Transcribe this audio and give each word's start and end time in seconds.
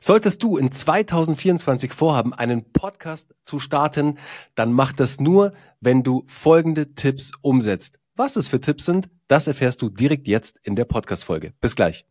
Solltest 0.00 0.42
du 0.42 0.56
in 0.56 0.72
2024 0.72 1.92
vorhaben, 1.92 2.32
einen 2.32 2.72
Podcast 2.72 3.34
zu 3.42 3.58
starten, 3.58 4.16
dann 4.54 4.72
mach 4.72 4.92
das 4.92 5.20
nur, 5.20 5.52
wenn 5.80 6.02
du 6.02 6.24
folgende 6.26 6.94
Tipps 6.94 7.32
umsetzt. 7.42 7.98
Was 8.16 8.32
das 8.32 8.48
für 8.48 8.60
Tipps 8.60 8.86
sind, 8.86 9.10
das 9.28 9.46
erfährst 9.46 9.82
du 9.82 9.90
direkt 9.90 10.26
jetzt 10.26 10.58
in 10.62 10.74
der 10.74 10.86
Podcast-Folge. 10.86 11.52
Bis 11.60 11.76
gleich. 11.76 12.06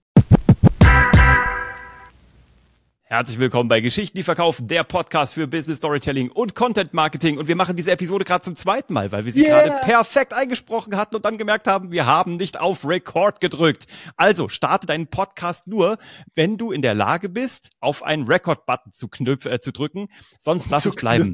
Herzlich 3.11 3.39
willkommen 3.39 3.69
bei 3.69 3.81
Geschichten, 3.81 4.15
die 4.17 4.23
verkaufen, 4.23 4.67
der 4.67 4.83
Podcast 4.83 5.33
für 5.33 5.47
Business 5.47 5.79
Storytelling 5.79 6.29
und 6.29 6.53
Content 6.53 6.93
Marketing. 6.93 7.39
Und 7.39 7.47
wir 7.47 7.55
machen 7.55 7.75
diese 7.75 7.89
Episode 7.89 8.23
gerade 8.23 8.43
zum 8.43 8.55
zweiten 8.55 8.93
Mal, 8.93 9.11
weil 9.11 9.25
wir 9.25 9.33
sie 9.33 9.45
yeah. 9.45 9.63
gerade 9.63 9.83
perfekt 9.83 10.31
eingesprochen 10.31 10.95
hatten 10.95 11.15
und 11.15 11.25
dann 11.25 11.39
gemerkt 11.39 11.65
haben, 11.65 11.91
wir 11.91 12.05
haben 12.05 12.35
nicht 12.35 12.59
auf 12.59 12.87
Record 12.87 13.41
gedrückt. 13.41 13.87
Also 14.15 14.47
starte 14.47 14.85
deinen 14.85 15.07
Podcast 15.07 15.65
nur, 15.65 15.97
wenn 16.35 16.59
du 16.59 16.71
in 16.71 16.83
der 16.83 16.93
Lage 16.93 17.29
bist, 17.29 17.71
auf 17.79 18.03
einen 18.03 18.27
Record-Button 18.27 18.91
zu, 18.91 19.07
knüpf, 19.07 19.47
äh, 19.47 19.59
zu 19.59 19.71
drücken. 19.71 20.09
Sonst 20.37 20.69
lass 20.69 20.83
zu 20.83 20.89
es 20.89 20.95
bleiben. 20.95 21.33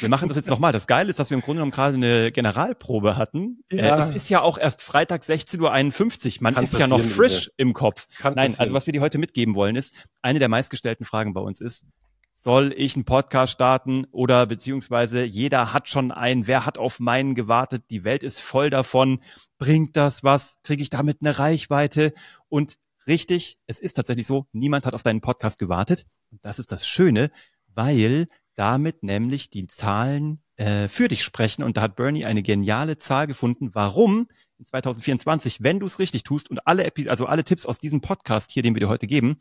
Wir 0.00 0.08
machen 0.08 0.26
das 0.26 0.36
jetzt 0.36 0.48
nochmal. 0.48 0.72
Das 0.72 0.88
Geile 0.88 1.08
ist, 1.08 1.20
dass 1.20 1.30
wir 1.30 1.36
im 1.36 1.40
Grunde 1.40 1.58
genommen 1.58 1.70
gerade 1.70 1.94
eine 1.94 2.32
Generalprobe 2.32 3.16
hatten. 3.16 3.60
Äh, 3.68 3.76
ja. 3.76 3.96
Äh, 3.96 4.02
es 4.02 4.10
ist 4.10 4.28
ja 4.28 4.40
auch 4.40 4.58
erst 4.58 4.82
Freitag 4.82 5.22
16.51 5.22 5.60
Uhr. 5.60 6.42
Man 6.42 6.54
Kann 6.54 6.64
ist 6.64 6.76
ja 6.76 6.88
noch 6.88 7.00
frisch 7.00 7.52
im 7.56 7.72
Kopf. 7.72 8.08
Kann 8.18 8.34
Nein, 8.34 8.56
also 8.58 8.74
was 8.74 8.86
wir 8.86 8.92
dir 8.92 9.00
heute 9.00 9.18
mitgeben 9.18 9.54
wollen 9.54 9.76
ist, 9.76 9.94
eine 10.26 10.40
der 10.40 10.48
meistgestellten 10.48 11.06
Fragen 11.06 11.32
bei 11.32 11.40
uns 11.40 11.60
ist, 11.60 11.86
soll 12.34 12.74
ich 12.76 12.96
einen 12.96 13.04
Podcast 13.04 13.52
starten 13.54 14.06
oder 14.10 14.46
beziehungsweise 14.46 15.24
jeder 15.24 15.72
hat 15.72 15.88
schon 15.88 16.12
einen, 16.12 16.46
wer 16.46 16.66
hat 16.66 16.78
auf 16.78 17.00
meinen 17.00 17.34
gewartet, 17.34 17.84
die 17.90 18.04
Welt 18.04 18.22
ist 18.22 18.40
voll 18.40 18.68
davon, 18.68 19.20
bringt 19.58 19.96
das 19.96 20.24
was, 20.24 20.58
kriege 20.62 20.82
ich 20.82 20.90
damit 20.90 21.18
eine 21.20 21.38
Reichweite? 21.38 22.12
Und 22.48 22.76
richtig, 23.06 23.58
es 23.66 23.78
ist 23.78 23.94
tatsächlich 23.94 24.26
so, 24.26 24.46
niemand 24.52 24.84
hat 24.84 24.94
auf 24.94 25.02
deinen 25.02 25.20
Podcast 25.20 25.58
gewartet. 25.58 26.06
Und 26.30 26.44
das 26.44 26.58
ist 26.58 26.72
das 26.72 26.86
Schöne, 26.86 27.30
weil 27.74 28.26
damit 28.56 29.02
nämlich 29.02 29.50
die 29.50 29.66
Zahlen 29.66 30.42
äh, 30.56 30.88
für 30.88 31.08
dich 31.08 31.22
sprechen. 31.22 31.62
Und 31.62 31.76
da 31.76 31.82
hat 31.82 31.96
Bernie 31.96 32.24
eine 32.24 32.42
geniale 32.42 32.96
Zahl 32.96 33.26
gefunden, 33.26 33.70
warum? 33.74 34.28
In 34.58 34.64
2024, 34.64 35.62
wenn 35.62 35.80
du 35.80 35.86
es 35.86 35.98
richtig 35.98 36.24
tust 36.24 36.50
und 36.50 36.66
alle 36.66 36.84
Epi 36.84 37.08
also 37.08 37.26
alle 37.26 37.44
Tipps 37.44 37.66
aus 37.66 37.78
diesem 37.78 38.00
Podcast 38.00 38.50
hier, 38.50 38.62
den 38.62 38.74
wir 38.74 38.80
dir 38.80 38.88
heute 38.88 39.06
geben, 39.06 39.38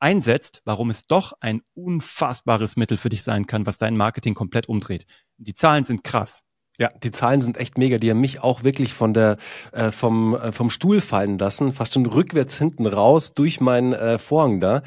einsetzt, 0.00 0.62
warum 0.64 0.90
es 0.90 1.06
doch 1.06 1.32
ein 1.40 1.62
unfassbares 1.74 2.76
Mittel 2.76 2.96
für 2.96 3.08
dich 3.08 3.22
sein 3.22 3.46
kann, 3.46 3.66
was 3.66 3.78
dein 3.78 3.96
Marketing 3.96 4.34
komplett 4.34 4.68
umdreht. 4.68 5.06
Die 5.36 5.54
Zahlen 5.54 5.84
sind 5.84 6.04
krass. 6.04 6.42
Ja, 6.80 6.92
die 7.02 7.10
Zahlen 7.10 7.40
sind 7.40 7.58
echt 7.58 7.76
mega. 7.76 7.98
Die 7.98 8.08
haben 8.08 8.20
mich 8.20 8.40
auch 8.40 8.62
wirklich 8.62 8.94
von 8.94 9.12
der 9.12 9.36
äh, 9.72 9.90
vom 9.90 10.36
äh, 10.36 10.52
vom 10.52 10.70
Stuhl 10.70 11.00
fallen 11.00 11.36
lassen, 11.36 11.72
fast 11.72 11.94
schon 11.94 12.06
rückwärts 12.06 12.56
hinten 12.56 12.86
raus 12.86 13.34
durch 13.34 13.60
meinen 13.60 13.92
äh, 13.92 14.18
Vorhang 14.18 14.60
da, 14.60 14.82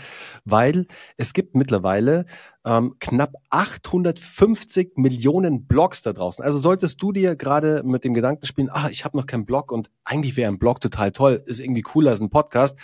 weil 0.46 0.88
es 1.18 1.34
gibt 1.34 1.54
mittlerweile 1.54 2.26
ähm, 2.64 2.96
knapp 3.00 3.34
850 3.50 4.94
Millionen 4.96 5.68
Blogs 5.68 6.02
da 6.02 6.14
draußen. 6.14 6.46
Also 6.46 6.60
solltest 6.60 7.02
du 7.02 7.12
dir 7.12 7.36
gerade 7.36 7.84
mit 7.84 8.06
dem 8.06 8.14
Gedanken 8.14 8.46
spielen, 8.46 8.70
ah, 8.72 8.88
ich 8.90 9.04
habe 9.04 9.18
noch 9.18 9.26
keinen 9.26 9.46
Blog 9.46 9.74
und 9.74 9.90
eigentlich 10.06 10.38
wäre 10.38 10.50
ein 10.50 10.60
Blog 10.60 10.80
total 10.80 11.12
toll, 11.12 11.44
ist 11.46 11.60
irgendwie 11.60 11.82
cooler 11.82 12.12
als 12.12 12.22
ein 12.22 12.30
Podcast, 12.30 12.80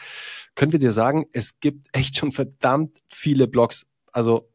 können 0.56 0.74
wir 0.74 0.80
dir 0.80 0.92
sagen, 0.92 1.28
es 1.32 1.62
gibt 1.62 1.88
echt 1.94 2.18
schon 2.18 2.34
verdammt 2.34 2.98
viele 3.08 3.48
Blogs. 3.48 3.86
Also 4.12 4.50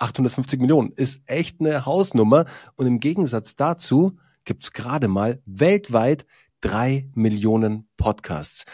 850 0.00 0.60
Millionen 0.60 0.92
ist 0.92 1.20
echt 1.26 1.60
eine 1.60 1.86
Hausnummer. 1.86 2.46
Und 2.76 2.86
im 2.86 3.00
Gegensatz 3.00 3.56
dazu 3.56 4.16
gibt's 4.44 4.72
gerade 4.72 5.08
mal 5.08 5.42
weltweit 5.46 6.26
drei 6.60 7.08
Millionen 7.14 7.88
Podcasts. 7.96 8.64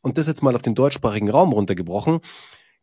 Und 0.00 0.18
das 0.18 0.26
jetzt 0.26 0.42
mal 0.42 0.54
auf 0.54 0.62
den 0.62 0.74
deutschsprachigen 0.74 1.30
Raum 1.30 1.52
runtergebrochen, 1.52 2.20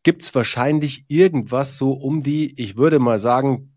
gibt's 0.04 0.34
wahrscheinlich 0.36 1.06
irgendwas 1.08 1.78
so 1.78 1.94
um 1.94 2.22
die, 2.24 2.60
ich 2.62 2.78
würde 2.78 3.00
mal 3.00 3.20
sagen, 3.20 3.75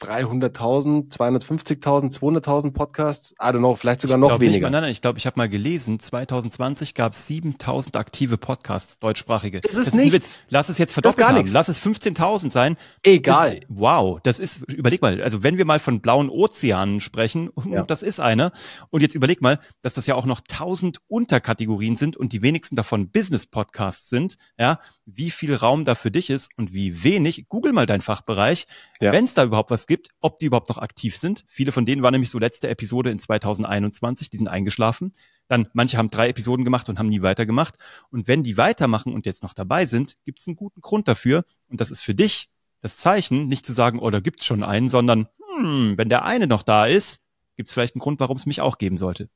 300.000, 0.00 1.10
250.000, 1.12 2.12
200.000 2.18 2.72
Podcasts. 2.72 3.32
I 3.32 3.46
don't 3.46 3.58
know, 3.58 3.74
vielleicht 3.74 4.00
sogar 4.00 4.16
noch 4.16 4.40
weniger. 4.40 4.66
Nicht, 4.66 4.72
nein, 4.72 4.82
nein, 4.82 4.92
ich 4.92 5.00
glaube, 5.00 5.18
ich 5.18 5.26
habe 5.26 5.38
mal 5.38 5.48
gelesen, 5.48 5.98
2020 5.98 6.94
gab 6.94 7.12
es 7.12 7.28
7.000 7.28 7.96
aktive 7.96 8.38
Podcasts, 8.38 8.98
deutschsprachige. 8.98 9.60
Das 9.60 9.76
ist 9.76 9.88
das 9.88 9.94
nichts. 9.94 10.40
Lass 10.48 10.68
es 10.68 10.78
jetzt 10.78 10.92
verdoppelt 10.92 11.26
haben. 11.26 11.46
Lass 11.52 11.68
es 11.68 11.80
15.000 11.80 12.50
sein. 12.50 12.76
Egal. 13.02 13.60
Das, 13.60 13.68
wow, 13.68 14.20
das 14.22 14.38
ist, 14.38 14.60
überleg 14.68 15.02
mal, 15.02 15.22
also 15.22 15.42
wenn 15.42 15.58
wir 15.58 15.64
mal 15.64 15.78
von 15.78 16.00
blauen 16.00 16.30
Ozeanen 16.30 17.00
sprechen, 17.00 17.50
ja. 17.66 17.82
das 17.84 18.02
ist 18.02 18.20
einer. 18.20 18.52
Und 18.90 19.00
jetzt 19.02 19.14
überleg 19.14 19.42
mal, 19.42 19.58
dass 19.82 19.94
das 19.94 20.06
ja 20.06 20.14
auch 20.14 20.26
noch 20.26 20.40
1000 20.40 20.98
Unterkategorien 21.08 21.96
sind 21.96 22.16
und 22.16 22.32
die 22.32 22.42
wenigsten 22.42 22.76
davon 22.76 23.10
Business-Podcasts 23.10 24.08
sind, 24.08 24.36
ja, 24.58 24.78
wie 25.04 25.30
viel 25.30 25.54
Raum 25.54 25.84
da 25.84 25.94
für 25.94 26.10
dich 26.10 26.30
ist 26.30 26.50
und 26.56 26.72
wie 26.72 27.02
wenig. 27.02 27.46
Google 27.48 27.72
mal 27.72 27.86
deinen 27.86 28.02
Fachbereich, 28.02 28.66
ja. 29.00 29.12
wenn 29.12 29.24
es 29.24 29.34
da 29.34 29.44
überhaupt 29.44 29.70
was 29.70 29.86
gibt, 29.86 30.10
ob 30.20 30.38
die 30.38 30.46
überhaupt 30.46 30.68
noch 30.68 30.78
aktiv 30.78 31.16
sind. 31.16 31.44
Viele 31.48 31.72
von 31.72 31.86
denen 31.86 32.02
waren 32.02 32.12
nämlich 32.12 32.30
so 32.30 32.38
letzte 32.38 32.68
Episode 32.68 33.10
in 33.10 33.18
2021, 33.18 34.30
die 34.30 34.36
sind 34.36 34.48
eingeschlafen. 34.48 35.12
Dann 35.48 35.68
manche 35.72 35.98
haben 35.98 36.08
drei 36.08 36.28
Episoden 36.28 36.64
gemacht 36.64 36.88
und 36.88 36.98
haben 36.98 37.08
nie 37.08 37.22
weitergemacht. 37.22 37.76
Und 38.10 38.28
wenn 38.28 38.42
die 38.42 38.56
weitermachen 38.56 39.12
und 39.12 39.26
jetzt 39.26 39.42
noch 39.42 39.54
dabei 39.54 39.86
sind, 39.86 40.16
gibt 40.24 40.40
es 40.40 40.46
einen 40.46 40.56
guten 40.56 40.80
Grund 40.80 41.08
dafür. 41.08 41.44
Und 41.68 41.80
das 41.80 41.90
ist 41.90 42.02
für 42.02 42.14
dich 42.14 42.50
das 42.80 42.96
Zeichen, 42.96 43.48
nicht 43.48 43.66
zu 43.66 43.72
sagen, 43.72 43.98
oh, 43.98 44.10
da 44.10 44.20
gibt's 44.20 44.44
schon 44.44 44.62
einen, 44.62 44.88
sondern 44.88 45.28
hm, 45.56 45.94
wenn 45.96 46.08
der 46.08 46.24
eine 46.24 46.46
noch 46.46 46.62
da 46.62 46.86
ist, 46.86 47.20
gibt 47.56 47.68
es 47.68 47.72
vielleicht 47.72 47.94
einen 47.94 48.00
Grund, 48.00 48.20
warum 48.20 48.36
es 48.36 48.46
mich 48.46 48.60
auch 48.60 48.78
geben 48.78 48.98
sollte. 48.98 49.28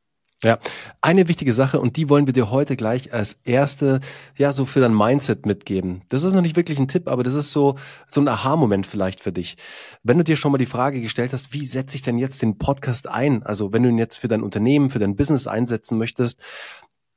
Ja, 0.42 0.58
eine 1.00 1.28
wichtige 1.28 1.54
Sache 1.54 1.80
und 1.80 1.96
die 1.96 2.10
wollen 2.10 2.26
wir 2.26 2.34
dir 2.34 2.50
heute 2.50 2.76
gleich 2.76 3.14
als 3.14 3.38
erste, 3.44 4.00
ja, 4.36 4.52
so 4.52 4.66
für 4.66 4.80
dein 4.80 4.94
Mindset 4.94 5.46
mitgeben. 5.46 6.02
Das 6.10 6.24
ist 6.24 6.34
noch 6.34 6.42
nicht 6.42 6.56
wirklich 6.56 6.78
ein 6.78 6.88
Tipp, 6.88 7.08
aber 7.08 7.22
das 7.22 7.32
ist 7.32 7.52
so, 7.52 7.76
so 8.06 8.20
ein 8.20 8.28
Aha-Moment 8.28 8.86
vielleicht 8.86 9.20
für 9.20 9.32
dich. 9.32 9.56
Wenn 10.02 10.18
du 10.18 10.24
dir 10.24 10.36
schon 10.36 10.52
mal 10.52 10.58
die 10.58 10.66
Frage 10.66 11.00
gestellt 11.00 11.32
hast, 11.32 11.54
wie 11.54 11.64
setze 11.64 11.96
ich 11.96 12.02
denn 12.02 12.18
jetzt 12.18 12.42
den 12.42 12.58
Podcast 12.58 13.08
ein? 13.08 13.44
Also 13.44 13.72
wenn 13.72 13.82
du 13.82 13.88
ihn 13.88 13.96
jetzt 13.96 14.18
für 14.18 14.28
dein 14.28 14.42
Unternehmen, 14.42 14.90
für 14.90 14.98
dein 14.98 15.16
Business 15.16 15.46
einsetzen 15.46 15.96
möchtest, 15.96 16.38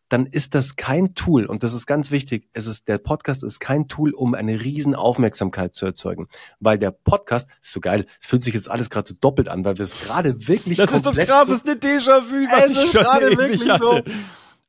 dann 0.10 0.26
ist 0.26 0.56
das 0.56 0.76
kein 0.76 1.14
Tool, 1.16 1.46
und 1.46 1.64
das 1.64 1.74
ist 1.74 1.86
ganz 1.86 2.12
wichtig, 2.12 2.50
es 2.54 2.68
ist, 2.68 2.88
der 2.88 2.98
Podcast 2.98 3.44
ist 3.44 3.60
kein 3.60 3.88
Tool, 3.88 4.12
um 4.12 4.34
eine 4.34 4.60
riesen 4.60 4.96
Aufmerksamkeit 4.96 5.76
zu 5.76 5.86
erzeugen. 5.86 6.28
Weil 6.60 6.80
der 6.80 6.92
Podcast, 6.92 7.48
ist 7.62 7.72
so 7.72 7.80
geil, 7.80 8.06
es 8.20 8.26
fühlt 8.26 8.44
sich 8.44 8.54
jetzt 8.54 8.70
alles 8.70 8.90
gerade 8.90 9.08
so 9.08 9.16
doppelt 9.20 9.48
an, 9.48 9.64
weil 9.64 9.78
wir 9.78 9.84
es 9.84 10.00
gerade 10.02 10.48
wirklich 10.48 10.78
Das 10.78 10.92
ist 10.92 11.06
das 11.06 11.16
krasseste 11.16 11.74
Déjà-vu, 11.74 12.48
was 12.52 12.72
ich 12.72 12.92
schon 12.92 13.06
ewig 13.06 13.70
hatte. 13.70 14.04
So. 14.06 14.14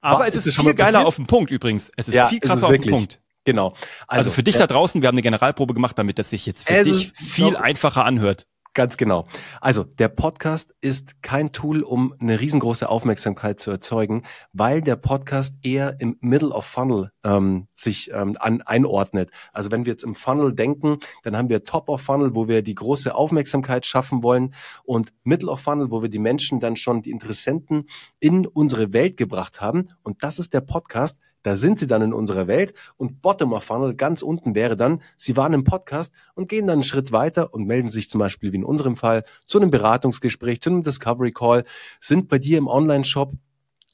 Aber 0.02 0.26
es 0.26 0.36
ist, 0.36 0.46
ist 0.46 0.60
viel 0.60 0.74
geiler 0.74 1.06
auf 1.06 1.16
den 1.16 1.26
Punkt 1.26 1.50
übrigens. 1.50 1.90
Es 1.96 2.08
ist 2.08 2.14
ja, 2.14 2.28
viel 2.28 2.40
krasser 2.40 2.68
auf 2.68 2.72
den 2.72 2.90
Punkt. 2.90 3.20
Genau. 3.44 3.68
Also, 3.68 3.80
also 4.06 4.30
für 4.32 4.42
dich 4.42 4.56
äh, 4.56 4.58
da 4.58 4.66
draußen, 4.66 5.00
wir 5.00 5.08
haben 5.08 5.14
eine 5.14 5.22
Generalprobe 5.22 5.74
gemacht, 5.74 5.98
damit 5.98 6.18
das 6.18 6.30
sich 6.30 6.44
jetzt 6.46 6.68
für 6.68 6.84
dich 6.84 7.12
viel 7.14 7.56
einfacher 7.56 8.04
anhört. 8.04 8.46
Ganz 8.72 8.96
genau. 8.96 9.26
Also 9.60 9.82
der 9.82 10.06
Podcast 10.08 10.72
ist 10.80 11.22
kein 11.22 11.50
Tool, 11.50 11.82
um 11.82 12.14
eine 12.20 12.38
riesengroße 12.38 12.88
Aufmerksamkeit 12.88 13.60
zu 13.60 13.72
erzeugen, 13.72 14.22
weil 14.52 14.80
der 14.80 14.94
Podcast 14.94 15.56
eher 15.62 15.96
im 15.98 16.16
Middle 16.20 16.50
of 16.50 16.66
Funnel 16.66 17.10
ähm, 17.24 17.66
sich 17.74 18.12
ähm, 18.12 18.36
an, 18.38 18.62
einordnet. 18.62 19.30
Also 19.52 19.72
wenn 19.72 19.86
wir 19.86 19.94
jetzt 19.94 20.04
im 20.04 20.14
Funnel 20.14 20.54
denken, 20.54 21.00
dann 21.24 21.36
haben 21.36 21.48
wir 21.48 21.64
Top 21.64 21.88
of 21.88 22.00
Funnel, 22.00 22.36
wo 22.36 22.46
wir 22.46 22.62
die 22.62 22.76
große 22.76 23.12
Aufmerksamkeit 23.12 23.86
schaffen 23.86 24.22
wollen 24.22 24.54
und 24.84 25.12
Middle 25.24 25.50
of 25.50 25.60
Funnel, 25.60 25.90
wo 25.90 26.02
wir 26.02 26.08
die 26.08 26.20
Menschen 26.20 26.60
dann 26.60 26.76
schon 26.76 27.02
die 27.02 27.10
Interessenten 27.10 27.88
in 28.20 28.46
unsere 28.46 28.92
Welt 28.92 29.16
gebracht 29.16 29.60
haben. 29.60 29.88
Und 30.02 30.22
das 30.22 30.38
ist 30.38 30.54
der 30.54 30.60
Podcast, 30.60 31.18
da 31.42 31.56
sind 31.56 31.78
sie 31.78 31.86
dann 31.86 32.02
in 32.02 32.12
unserer 32.12 32.46
Welt 32.46 32.74
und 32.96 33.22
Bottom 33.22 33.52
of 33.52 33.64
Funnel 33.64 33.94
ganz 33.94 34.22
unten 34.22 34.54
wäre 34.54 34.76
dann, 34.76 35.02
sie 35.16 35.36
waren 35.36 35.52
im 35.52 35.64
Podcast 35.64 36.12
und 36.34 36.48
gehen 36.48 36.66
dann 36.66 36.74
einen 36.74 36.82
Schritt 36.82 37.12
weiter 37.12 37.54
und 37.54 37.66
melden 37.66 37.90
sich 37.90 38.10
zum 38.10 38.18
Beispiel 38.18 38.52
wie 38.52 38.56
in 38.56 38.64
unserem 38.64 38.96
Fall 38.96 39.24
zu 39.46 39.58
einem 39.58 39.70
Beratungsgespräch, 39.70 40.60
zu 40.60 40.70
einem 40.70 40.82
Discovery 40.82 41.32
Call, 41.32 41.64
sind 42.00 42.28
bei 42.28 42.38
dir 42.38 42.58
im 42.58 42.66
Online-Shop 42.68 43.32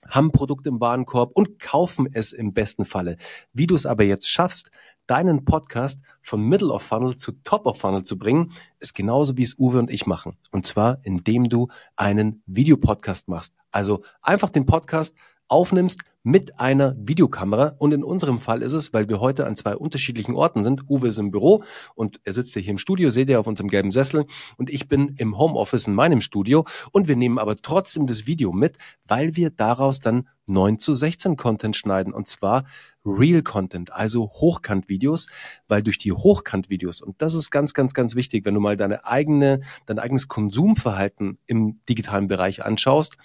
haben 0.08 0.32
Produkt 0.32 0.66
im 0.66 0.80
Warenkorb 0.80 1.32
und 1.34 1.58
kaufen 1.58 2.08
es 2.12 2.32
im 2.32 2.52
besten 2.52 2.84
Falle. 2.84 3.16
Wie 3.52 3.66
du 3.66 3.74
es 3.74 3.86
aber 3.86 4.04
jetzt 4.04 4.30
schaffst, 4.30 4.70
deinen 5.06 5.44
Podcast 5.44 6.00
von 6.20 6.42
Middle 6.42 6.72
of 6.72 6.82
Funnel 6.82 7.16
zu 7.16 7.32
Top 7.44 7.66
of 7.66 7.78
Funnel 7.78 8.04
zu 8.04 8.18
bringen, 8.18 8.52
ist 8.80 8.94
genauso 8.94 9.36
wie 9.36 9.42
es 9.42 9.58
Uwe 9.58 9.78
und 9.78 9.90
ich 9.90 10.06
machen. 10.06 10.36
Und 10.50 10.66
zwar, 10.66 10.98
indem 11.02 11.48
du 11.48 11.68
einen 11.96 12.42
Videopodcast 12.46 13.28
machst. 13.28 13.54
Also 13.70 14.02
einfach 14.22 14.50
den 14.50 14.66
Podcast 14.66 15.14
aufnimmst 15.48 16.00
mit 16.26 16.58
einer 16.58 16.96
Videokamera. 16.98 17.76
Und 17.78 17.94
in 17.94 18.02
unserem 18.02 18.40
Fall 18.40 18.62
ist 18.62 18.72
es, 18.72 18.92
weil 18.92 19.08
wir 19.08 19.20
heute 19.20 19.46
an 19.46 19.54
zwei 19.54 19.76
unterschiedlichen 19.76 20.34
Orten 20.34 20.64
sind. 20.64 20.90
Uwe 20.90 21.06
ist 21.06 21.18
im 21.18 21.30
Büro 21.30 21.62
und 21.94 22.20
er 22.24 22.32
sitzt 22.32 22.52
hier 22.54 22.66
im 22.66 22.78
Studio, 22.78 23.10
seht 23.10 23.28
ihr 23.28 23.38
auf 23.38 23.46
unserem 23.46 23.70
gelben 23.70 23.92
Sessel. 23.92 24.26
Und 24.56 24.68
ich 24.68 24.88
bin 24.88 25.14
im 25.18 25.38
Homeoffice 25.38 25.86
in 25.86 25.94
meinem 25.94 26.20
Studio. 26.20 26.64
Und 26.90 27.06
wir 27.06 27.14
nehmen 27.14 27.38
aber 27.38 27.54
trotzdem 27.56 28.08
das 28.08 28.26
Video 28.26 28.52
mit, 28.52 28.76
weil 29.06 29.36
wir 29.36 29.50
daraus 29.50 30.00
dann 30.00 30.26
9 30.46 30.80
zu 30.80 30.94
16 30.94 31.36
Content 31.36 31.76
schneiden. 31.76 32.12
Und 32.12 32.26
zwar 32.26 32.64
Real 33.04 33.42
Content, 33.42 33.92
also 33.92 34.24
Hochkant-Videos, 34.24 35.28
weil 35.68 35.84
durch 35.84 35.98
die 35.98 36.12
Hochkant-Videos, 36.12 37.02
und 37.02 37.22
das 37.22 37.34
ist 37.34 37.52
ganz, 37.52 37.72
ganz, 37.72 37.94
ganz 37.94 38.16
wichtig, 38.16 38.44
wenn 38.44 38.54
du 38.54 38.60
mal 38.60 38.76
deine 38.76 39.04
eigene, 39.04 39.60
dein 39.86 40.00
eigenes 40.00 40.26
Konsumverhalten 40.26 41.38
im 41.46 41.80
digitalen 41.88 42.26
Bereich 42.26 42.64
anschaust, 42.64 43.16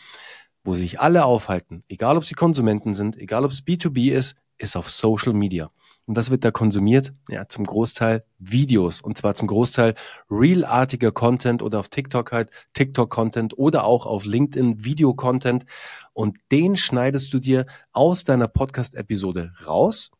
wo 0.63 0.75
sich 0.75 0.99
alle 0.99 1.25
aufhalten, 1.25 1.83
egal 1.87 2.17
ob 2.17 2.23
sie 2.23 2.35
Konsumenten 2.35 2.93
sind, 2.93 3.17
egal 3.17 3.45
ob 3.45 3.51
es 3.51 3.63
B2B 3.63 4.11
ist, 4.11 4.35
ist 4.57 4.75
auf 4.75 4.89
Social 4.89 5.33
Media. 5.33 5.71
Und 6.05 6.17
was 6.17 6.31
wird 6.31 6.43
da 6.43 6.51
konsumiert? 6.51 7.13
Ja, 7.29 7.47
zum 7.47 7.65
Großteil 7.65 8.25
Videos. 8.39 9.01
Und 9.01 9.17
zwar 9.17 9.35
zum 9.35 9.47
Großteil 9.47 9.93
realartiger 10.29 11.11
Content 11.11 11.61
oder 11.61 11.79
auf 11.79 11.89
TikTok 11.89 12.31
halt 12.31 12.49
TikTok-Content 12.73 13.57
oder 13.57 13.85
auch 13.85 14.05
auf 14.05 14.25
LinkedIn 14.25 14.83
Video-Content. 14.83 15.65
Und 16.13 16.37
den 16.51 16.75
schneidest 16.75 17.33
du 17.33 17.39
dir 17.39 17.65
aus 17.93 18.23
deiner 18.23 18.47
Podcast-Episode 18.47 19.53
raus 19.65 20.11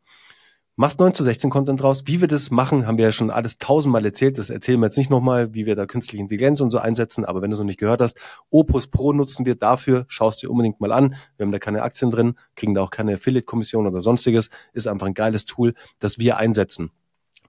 machst 0.75 0.99
9 0.99 1.13
zu 1.13 1.23
16 1.23 1.49
Content 1.49 1.81
draus. 1.81 2.03
Wie 2.07 2.21
wir 2.21 2.27
das 2.27 2.51
machen, 2.51 2.87
haben 2.87 2.97
wir 2.97 3.05
ja 3.05 3.11
schon 3.11 3.29
alles 3.29 3.57
tausendmal 3.57 4.05
erzählt. 4.05 4.37
Das 4.37 4.49
erzählen 4.49 4.79
wir 4.79 4.87
jetzt 4.87 4.97
nicht 4.97 5.09
nochmal, 5.09 5.53
wie 5.53 5.65
wir 5.65 5.75
da 5.75 5.85
künstliche 5.85 6.21
Intelligenz 6.21 6.61
und 6.61 6.71
so 6.71 6.79
einsetzen. 6.79 7.25
Aber 7.25 7.41
wenn 7.41 7.51
du 7.51 7.55
es 7.55 7.59
noch 7.59 7.65
nicht 7.65 7.79
gehört 7.79 8.01
hast, 8.01 8.17
Opus 8.49 8.87
Pro 8.87 9.13
nutzen 9.13 9.45
wir 9.45 9.55
dafür. 9.55 10.05
Schaust 10.07 10.41
dir 10.41 10.49
unbedingt 10.49 10.79
mal 10.79 10.91
an. 10.91 11.15
Wir 11.37 11.45
haben 11.45 11.51
da 11.51 11.59
keine 11.59 11.83
Aktien 11.83 12.11
drin, 12.11 12.35
kriegen 12.55 12.73
da 12.73 12.81
auch 12.81 12.91
keine 12.91 13.15
Affiliate-Kommission 13.15 13.87
oder 13.87 14.01
sonstiges. 14.01 14.49
Ist 14.73 14.87
einfach 14.87 15.07
ein 15.07 15.13
geiles 15.13 15.45
Tool, 15.45 15.73
das 15.99 16.19
wir 16.19 16.37
einsetzen. 16.37 16.91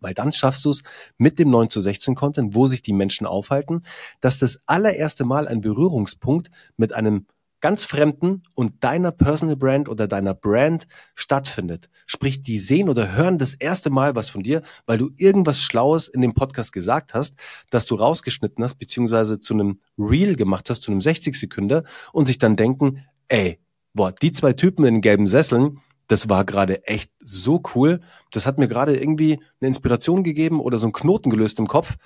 Weil 0.01 0.15
dann 0.15 0.33
schaffst 0.33 0.65
du 0.65 0.71
es 0.71 0.83
mit 1.17 1.39
dem 1.39 1.51
9 1.51 1.69
zu 1.69 1.81
16 1.81 2.17
Content, 2.17 2.55
wo 2.57 2.67
sich 2.67 2.83
die 2.83 2.93
Menschen 2.93 3.27
aufhalten, 3.27 3.83
dass 4.21 4.39
das 4.39 4.61
allererste 4.67 5.25
Mal 5.25 5.47
ein 5.47 5.61
Berührungspunkt 5.61 6.51
mit 6.77 6.93
einem 6.93 7.27
ganz 7.63 7.85
Fremden 7.85 8.43
und 8.55 8.85
deiner 8.85 9.13
Personal 9.13 9.57
Brand 9.57 9.89
oder 9.89 10.07
deiner 10.07 10.35
Brand 10.35 10.87
stattfindet. 11.15 11.89
Sprich, 12.05 12.43
die 12.43 12.59
sehen 12.59 12.91
oder 12.91 13.13
hören 13.13 13.39
das 13.39 13.55
erste 13.55 13.89
Mal 13.89 14.15
was 14.15 14.29
von 14.29 14.43
dir, 14.43 14.63
weil 14.85 14.99
du 14.99 15.11
irgendwas 15.17 15.61
Schlaues 15.61 16.09
in 16.09 16.21
dem 16.21 16.35
Podcast 16.35 16.73
gesagt 16.73 17.15
hast, 17.15 17.35
dass 17.71 17.87
du 17.87 17.95
rausgeschnitten 17.95 18.63
hast, 18.63 18.75
beziehungsweise 18.75 19.41
zu 19.41 19.55
einem 19.55 19.81
Reel 19.97 20.37
gemacht 20.37 20.69
hast, 20.69 20.83
zu 20.83 20.91
einem 20.91 21.01
60 21.01 21.39
Sekunden 21.39 21.87
und 22.13 22.27
sich 22.27 22.39
dann 22.39 22.57
denken, 22.57 23.07
ey, 23.29 23.59
boah, 23.95 24.13
die 24.13 24.33
zwei 24.33 24.53
Typen 24.53 24.85
in 24.85 25.01
gelben 25.01 25.27
Sesseln, 25.27 25.81
das 26.09 26.29
war 26.29 26.45
gerade 26.45 26.87
echt 26.87 27.11
so 27.21 27.63
cool. 27.75 28.01
Das 28.33 28.45
hat 28.45 28.59
mir 28.59 28.69
gerade 28.69 28.99
irgendwie 28.99 29.39
eine 29.61 29.69
Inspiration 29.69 30.25
gegeben 30.25 30.61
oder 30.61 30.77
so 30.77 30.87
einen 30.87 30.93
Knoten 30.93 31.31
gelöst 31.31 31.59
im 31.59 31.69
Kopf. 31.69 31.97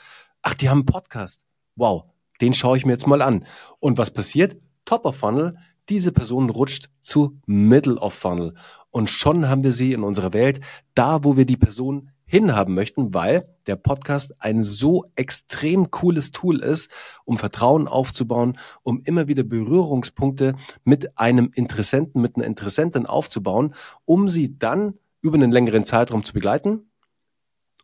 Ach, 0.43 0.55
die 0.55 0.69
haben 0.69 0.81
einen 0.81 0.87
Podcast. 0.87 1.47
Wow, 1.77 2.05
den 2.41 2.53
schaue 2.53 2.77
ich 2.77 2.85
mir 2.85 2.93
jetzt 2.93 3.07
mal 3.07 3.23
an. 3.23 3.47
Und 3.81 3.99
was 3.99 4.13
passiert? 4.13 4.57
Top 4.87 5.05
of 5.05 5.17
Funnel, 5.17 5.59
diese 5.91 6.11
Person 6.11 6.49
rutscht 6.49 6.89
zu 7.03 7.39
Middle 7.45 7.97
of 7.97 8.15
Funnel. 8.15 8.55
Und 8.91 9.11
schon 9.11 9.49
haben 9.49 9.63
wir 9.63 9.73
sie 9.73 9.93
in 9.93 10.03
unserer 10.03 10.33
Welt, 10.33 10.61
da 10.95 11.23
wo 11.23 11.37
wir 11.37 11.45
die 11.45 11.59
Person 11.59 12.11
hinhaben 12.25 12.75
möchten, 12.75 13.15
weil 13.15 13.49
der 13.67 13.77
Podcast 13.77 14.35
ein 14.41 14.63
so 14.63 15.05
extrem 15.15 15.91
cooles 15.91 16.33
Tool 16.33 16.61
ist, 16.61 16.91
um 17.25 17.39
Vertrauen 17.39 17.87
aufzubauen, 17.87 18.59
um 18.83 19.01
immer 19.05 19.29
wieder 19.29 19.45
Berührungspunkte 19.45 20.57
mit 20.83 21.19
einem 21.19 21.51
Interessenten, 21.55 22.21
mit 22.21 22.37
einer 22.37 22.47
Interessentin 22.47 23.07
aufzubauen, 23.07 23.75
um 24.05 24.29
sie 24.29 24.59
dann 24.59 24.95
über 25.21 25.37
einen 25.37 25.53
längeren 25.53 25.85
Zeitraum 25.85 26.25
zu 26.25 26.33
begleiten. 26.33 26.91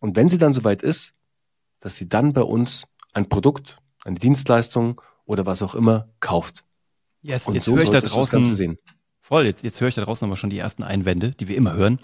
Und 0.00 0.16
wenn 0.16 0.28
sie 0.28 0.38
dann 0.38 0.52
soweit 0.52 0.82
ist, 0.82 1.14
dass 1.78 1.96
sie 1.96 2.08
dann 2.08 2.32
bei 2.32 2.42
uns 2.42 2.88
ein 3.12 3.28
Produkt, 3.28 3.78
eine 4.04 4.18
Dienstleistung 4.18 5.00
oder 5.24 5.46
was 5.46 5.62
auch 5.62 5.76
immer 5.76 6.08
kauft. 6.18 6.64
Yes, 7.22 7.46
und 7.46 7.54
jetzt 7.54 7.64
so 7.64 7.76
höre 7.76 7.84
ich 7.84 7.90
da 7.90 8.00
draußen. 8.00 8.78
Voll, 9.20 9.46
jetzt, 9.46 9.62
jetzt 9.62 9.80
höre 9.80 9.88
ich 9.88 9.94
da 9.94 10.02
draußen 10.02 10.26
aber 10.26 10.36
schon 10.36 10.50
die 10.50 10.58
ersten 10.58 10.82
Einwände, 10.82 11.30
die 11.30 11.48
wir 11.48 11.56
immer 11.56 11.74
hören. 11.74 12.00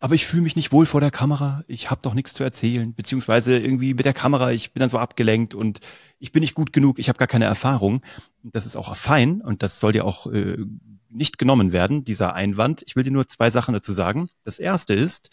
Aber 0.00 0.14
ich 0.14 0.26
fühle 0.26 0.42
mich 0.42 0.56
nicht 0.56 0.72
wohl 0.72 0.86
vor 0.86 1.00
der 1.00 1.10
Kamera. 1.10 1.62
Ich 1.68 1.90
habe 1.90 2.00
doch 2.02 2.14
nichts 2.14 2.34
zu 2.34 2.42
erzählen, 2.42 2.94
beziehungsweise 2.94 3.58
irgendwie 3.58 3.94
mit 3.94 4.04
der 4.04 4.14
Kamera, 4.14 4.52
ich 4.52 4.72
bin 4.72 4.80
dann 4.80 4.88
so 4.88 4.98
abgelenkt 4.98 5.54
und 5.54 5.80
ich 6.18 6.32
bin 6.32 6.40
nicht 6.40 6.54
gut 6.54 6.72
genug, 6.72 6.98
ich 6.98 7.08
habe 7.08 7.18
gar 7.18 7.28
keine 7.28 7.44
Erfahrung. 7.44 8.02
Das 8.42 8.66
ist 8.66 8.76
auch 8.76 8.94
fein 8.96 9.42
und 9.42 9.62
das 9.62 9.80
soll 9.80 9.92
dir 9.92 10.04
auch 10.04 10.26
äh, 10.26 10.56
nicht 11.10 11.38
genommen 11.38 11.72
werden, 11.72 12.04
dieser 12.04 12.34
Einwand. 12.34 12.82
Ich 12.86 12.96
will 12.96 13.04
dir 13.04 13.10
nur 13.10 13.26
zwei 13.26 13.50
Sachen 13.50 13.74
dazu 13.74 13.92
sagen. 13.92 14.28
Das 14.44 14.58
erste 14.58 14.94
ist, 14.94 15.30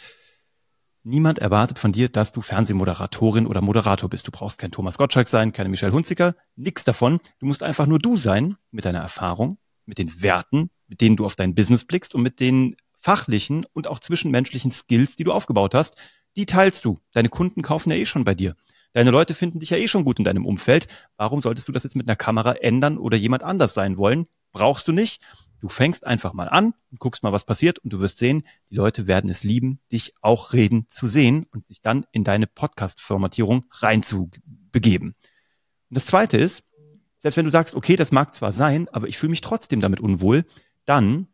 Niemand 1.05 1.39
erwartet 1.39 1.79
von 1.79 1.91
dir, 1.91 2.07
dass 2.07 2.31
du 2.31 2.39
Fernsehmoderatorin 2.39 3.45
oder 3.45 3.61
Moderator 3.61 4.09
bist. 4.09 4.25
Du 4.25 4.31
brauchst 4.31 4.57
kein 4.57 4.71
Thomas 4.71 4.97
Gottschalk 4.97 5.27
sein, 5.27 5.51
keine 5.51 5.67
Michelle 5.67 5.91
Hunziker, 5.91 6.33
nix 6.55 6.85
davon. 6.85 7.19
Du 7.39 7.45
musst 7.45 7.61
einfach 7.61 7.87
nur 7.87 7.99
du 7.99 8.15
sein, 8.15 8.55
mit 8.71 8.85
deiner 8.85 9.01
Erfahrung, 9.01 9.57
mit 9.85 9.97
den 9.97 10.21
Werten, 10.21 10.69
mit 10.87 11.01
denen 11.01 11.17
du 11.17 11.25
auf 11.25 11.35
dein 11.35 11.55
Business 11.55 11.83
blickst 11.83 12.15
und 12.15 12.21
mit 12.21 12.39
den 12.39 12.77
fachlichen 12.97 13.65
und 13.73 13.87
auch 13.87 13.99
zwischenmenschlichen 13.99 14.71
Skills, 14.71 15.17
die 15.17 15.25
du 15.25 15.33
aufgebaut 15.33 15.75
hast. 15.75 15.95
Die 16.37 16.45
teilst 16.45 16.85
du. 16.85 16.99
Deine 17.11 17.27
Kunden 17.27 17.63
kaufen 17.63 17.89
ja 17.89 17.97
eh 17.97 18.05
schon 18.05 18.23
bei 18.23 18.33
dir. 18.33 18.55
Deine 18.93 19.11
Leute 19.11 19.33
finden 19.33 19.59
dich 19.59 19.71
ja 19.71 19.77
eh 19.77 19.89
schon 19.89 20.05
gut 20.05 20.19
in 20.19 20.23
deinem 20.23 20.45
Umfeld. 20.45 20.87
Warum 21.17 21.41
solltest 21.41 21.67
du 21.67 21.73
das 21.73 21.83
jetzt 21.83 21.97
mit 21.97 22.07
einer 22.07 22.15
Kamera 22.15 22.53
ändern 22.53 22.97
oder 22.97 23.17
jemand 23.17 23.43
anders 23.43 23.73
sein 23.73 23.97
wollen? 23.97 24.27
Brauchst 24.53 24.87
du 24.87 24.93
nicht. 24.93 25.21
Du 25.63 25.69
fängst 25.69 26.05
einfach 26.05 26.33
mal 26.33 26.49
an 26.49 26.73
und 26.91 26.99
guckst 26.99 27.23
mal, 27.23 27.31
was 27.31 27.45
passiert 27.45 27.79
und 27.79 27.93
du 27.93 28.01
wirst 28.01 28.17
sehen, 28.17 28.43
die 28.69 28.75
Leute 28.75 29.07
werden 29.07 29.29
es 29.29 29.45
lieben, 29.45 29.79
dich 29.93 30.13
auch 30.19 30.51
reden 30.51 30.89
zu 30.89 31.07
sehen 31.07 31.45
und 31.53 31.63
sich 31.63 31.81
dann 31.81 32.05
in 32.11 32.25
deine 32.25 32.47
Podcast-Formatierung 32.47 33.63
reinzubegeben. 33.71 35.11
Und 35.11 35.15
das 35.89 36.05
zweite 36.05 36.35
ist, 36.35 36.63
selbst 37.19 37.37
wenn 37.37 37.45
du 37.45 37.49
sagst, 37.49 37.75
okay, 37.75 37.95
das 37.95 38.11
mag 38.11 38.35
zwar 38.35 38.51
sein, 38.51 38.89
aber 38.91 39.07
ich 39.07 39.17
fühle 39.17 39.29
mich 39.29 39.39
trotzdem 39.39 39.79
damit 39.79 40.01
unwohl, 40.01 40.43
dann 40.83 41.27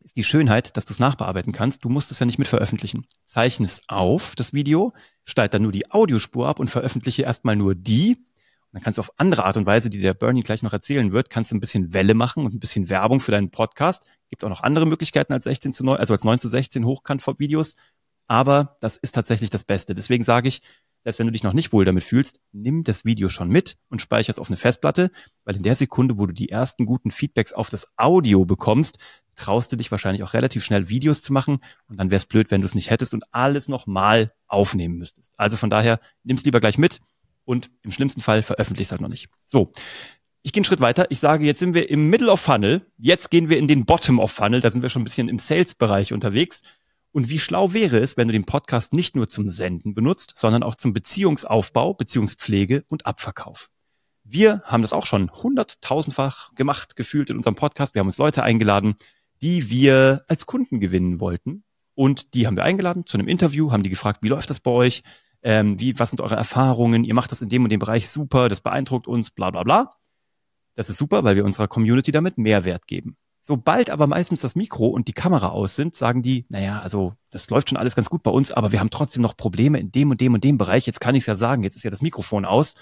ist 0.00 0.16
die 0.16 0.24
Schönheit, 0.24 0.76
dass 0.76 0.84
du 0.84 0.92
es 0.92 0.98
nachbearbeiten 0.98 1.52
kannst. 1.52 1.84
Du 1.84 1.88
musst 1.88 2.10
es 2.10 2.18
ja 2.18 2.26
nicht 2.26 2.40
mit 2.40 2.48
veröffentlichen. 2.48 3.06
Zeichne 3.26 3.66
es 3.66 3.82
auf, 3.86 4.34
das 4.34 4.52
Video, 4.52 4.92
schneid 5.22 5.54
dann 5.54 5.62
nur 5.62 5.70
die 5.70 5.88
Audiospur 5.92 6.48
ab 6.48 6.58
und 6.58 6.68
veröffentliche 6.68 7.22
erstmal 7.22 7.54
nur 7.54 7.76
die 7.76 8.16
dann 8.72 8.82
kannst 8.82 8.98
du 8.98 9.00
auf 9.00 9.12
andere 9.16 9.44
Art 9.44 9.56
und 9.56 9.66
Weise, 9.66 9.90
die 9.90 10.00
der 10.00 10.14
Bernie 10.14 10.42
gleich 10.42 10.62
noch 10.62 10.72
erzählen 10.72 11.12
wird, 11.12 11.30
kannst 11.30 11.50
du 11.50 11.56
ein 11.56 11.60
bisschen 11.60 11.92
Welle 11.94 12.14
machen 12.14 12.44
und 12.44 12.54
ein 12.54 12.60
bisschen 12.60 12.90
Werbung 12.90 13.20
für 13.20 13.32
deinen 13.32 13.50
Podcast. 13.50 14.06
Gibt 14.28 14.44
auch 14.44 14.48
noch 14.48 14.62
andere 14.62 14.86
Möglichkeiten 14.86 15.32
als 15.32 15.44
16 15.44 15.72
zu 15.72 15.84
9, 15.84 15.96
also 15.96 16.12
als 16.12 16.24
9 16.24 16.38
zu 16.38 16.48
16 16.48 16.84
Hochkant-Videos. 16.84 17.76
Aber 18.26 18.76
das 18.80 18.98
ist 18.98 19.14
tatsächlich 19.14 19.48
das 19.48 19.64
Beste. 19.64 19.94
Deswegen 19.94 20.22
sage 20.22 20.48
ich, 20.48 20.60
selbst 21.04 21.18
wenn 21.18 21.26
du 21.26 21.32
dich 21.32 21.44
noch 21.44 21.54
nicht 21.54 21.72
wohl 21.72 21.86
damit 21.86 22.04
fühlst, 22.04 22.40
nimm 22.52 22.84
das 22.84 23.06
Video 23.06 23.30
schon 23.30 23.48
mit 23.48 23.78
und 23.88 24.02
speichere 24.02 24.32
es 24.32 24.38
auf 24.38 24.48
eine 24.48 24.58
Festplatte, 24.58 25.10
weil 25.44 25.56
in 25.56 25.62
der 25.62 25.74
Sekunde, 25.74 26.18
wo 26.18 26.26
du 26.26 26.34
die 26.34 26.50
ersten 26.50 26.84
guten 26.84 27.10
Feedbacks 27.10 27.54
auf 27.54 27.70
das 27.70 27.86
Audio 27.96 28.44
bekommst, 28.44 28.98
traust 29.34 29.72
du 29.72 29.76
dich 29.76 29.90
wahrscheinlich 29.90 30.22
auch 30.22 30.34
relativ 30.34 30.64
schnell 30.64 30.88
Videos 30.88 31.22
zu 31.22 31.32
machen 31.32 31.60
und 31.88 31.98
dann 31.98 32.10
wäre 32.10 32.18
es 32.18 32.26
blöd, 32.26 32.50
wenn 32.50 32.60
du 32.60 32.66
es 32.66 32.74
nicht 32.74 32.90
hättest 32.90 33.14
und 33.14 33.24
alles 33.30 33.68
nochmal 33.68 34.34
aufnehmen 34.48 34.98
müsstest. 34.98 35.32
Also 35.36 35.56
von 35.56 35.70
daher, 35.70 36.00
nimm's 36.24 36.44
lieber 36.44 36.60
gleich 36.60 36.76
mit 36.76 37.00
und 37.48 37.70
im 37.82 37.90
schlimmsten 37.90 38.20
Fall 38.20 38.42
veröffentlicht 38.42 38.88
es 38.88 38.92
halt 38.92 39.00
noch 39.00 39.08
nicht. 39.08 39.30
So. 39.46 39.72
Ich 40.42 40.52
gehe 40.52 40.60
einen 40.60 40.66
Schritt 40.66 40.80
weiter. 40.80 41.06
Ich 41.10 41.18
sage, 41.18 41.46
jetzt 41.46 41.60
sind 41.60 41.72
wir 41.72 41.88
im 41.88 42.10
Middle 42.10 42.30
of 42.30 42.40
Funnel. 42.40 42.86
Jetzt 42.98 43.30
gehen 43.30 43.48
wir 43.48 43.56
in 43.56 43.66
den 43.66 43.86
Bottom 43.86 44.20
of 44.20 44.30
Funnel. 44.30 44.60
Da 44.60 44.70
sind 44.70 44.82
wir 44.82 44.90
schon 44.90 45.00
ein 45.00 45.04
bisschen 45.04 45.30
im 45.30 45.38
Sales-Bereich 45.38 46.12
unterwegs. 46.12 46.62
Und 47.10 47.30
wie 47.30 47.38
schlau 47.38 47.72
wäre 47.72 47.98
es, 47.98 48.18
wenn 48.18 48.28
du 48.28 48.32
den 48.32 48.44
Podcast 48.44 48.92
nicht 48.92 49.16
nur 49.16 49.30
zum 49.30 49.48
Senden 49.48 49.94
benutzt, 49.94 50.34
sondern 50.36 50.62
auch 50.62 50.74
zum 50.74 50.92
Beziehungsaufbau, 50.92 51.94
Beziehungspflege 51.94 52.84
und 52.88 53.06
Abverkauf. 53.06 53.70
Wir 54.24 54.60
haben 54.66 54.82
das 54.82 54.92
auch 54.92 55.06
schon 55.06 55.32
hunderttausendfach 55.32 56.54
gemacht, 56.54 56.96
gefühlt 56.96 57.30
in 57.30 57.36
unserem 57.36 57.56
Podcast. 57.56 57.94
Wir 57.94 58.00
haben 58.00 58.08
uns 58.08 58.18
Leute 58.18 58.42
eingeladen, 58.42 58.96
die 59.40 59.70
wir 59.70 60.22
als 60.28 60.44
Kunden 60.44 60.80
gewinnen 60.80 61.18
wollten. 61.18 61.64
Und 61.94 62.34
die 62.34 62.46
haben 62.46 62.56
wir 62.56 62.64
eingeladen 62.64 63.06
zu 63.06 63.16
einem 63.16 63.26
Interview, 63.26 63.72
haben 63.72 63.82
die 63.82 63.90
gefragt, 63.90 64.18
wie 64.22 64.28
läuft 64.28 64.50
das 64.50 64.60
bei 64.60 64.70
euch? 64.70 65.02
Ähm, 65.42 65.78
wie, 65.78 65.98
was 65.98 66.10
sind 66.10 66.20
eure 66.20 66.36
Erfahrungen, 66.36 67.04
ihr 67.04 67.14
macht 67.14 67.32
das 67.32 67.42
in 67.42 67.48
dem 67.48 67.64
und 67.64 67.70
dem 67.70 67.80
Bereich 67.80 68.08
super, 68.08 68.48
das 68.48 68.60
beeindruckt 68.60 69.06
uns, 69.06 69.30
bla 69.30 69.50
bla 69.50 69.62
bla. 69.62 69.94
Das 70.74 70.90
ist 70.90 70.96
super, 70.96 71.24
weil 71.24 71.36
wir 71.36 71.44
unserer 71.44 71.68
Community 71.68 72.12
damit 72.12 72.38
Mehrwert 72.38 72.86
geben. 72.86 73.16
Sobald 73.40 73.88
aber 73.88 74.06
meistens 74.06 74.42
das 74.42 74.56
Mikro 74.56 74.88
und 74.88 75.08
die 75.08 75.12
Kamera 75.12 75.48
aus 75.48 75.74
sind, 75.74 75.94
sagen 75.94 76.22
die, 76.22 76.44
naja, 76.48 76.80
also 76.80 77.14
das 77.30 77.48
läuft 77.48 77.70
schon 77.70 77.78
alles 77.78 77.94
ganz 77.94 78.10
gut 78.10 78.22
bei 78.22 78.30
uns, 78.30 78.50
aber 78.50 78.72
wir 78.72 78.80
haben 78.80 78.90
trotzdem 78.90 79.22
noch 79.22 79.36
Probleme 79.36 79.78
in 79.78 79.90
dem 79.90 80.10
und 80.10 80.20
dem 80.20 80.34
und 80.34 80.44
dem 80.44 80.58
Bereich. 80.58 80.86
Jetzt 80.86 81.00
kann 81.00 81.14
ich 81.14 81.22
es 81.22 81.26
ja 81.26 81.34
sagen, 81.34 81.62
jetzt 81.62 81.76
ist 81.76 81.82
ja 81.82 81.90
das 81.90 82.02
Mikrofon 82.02 82.44
aus. 82.44 82.74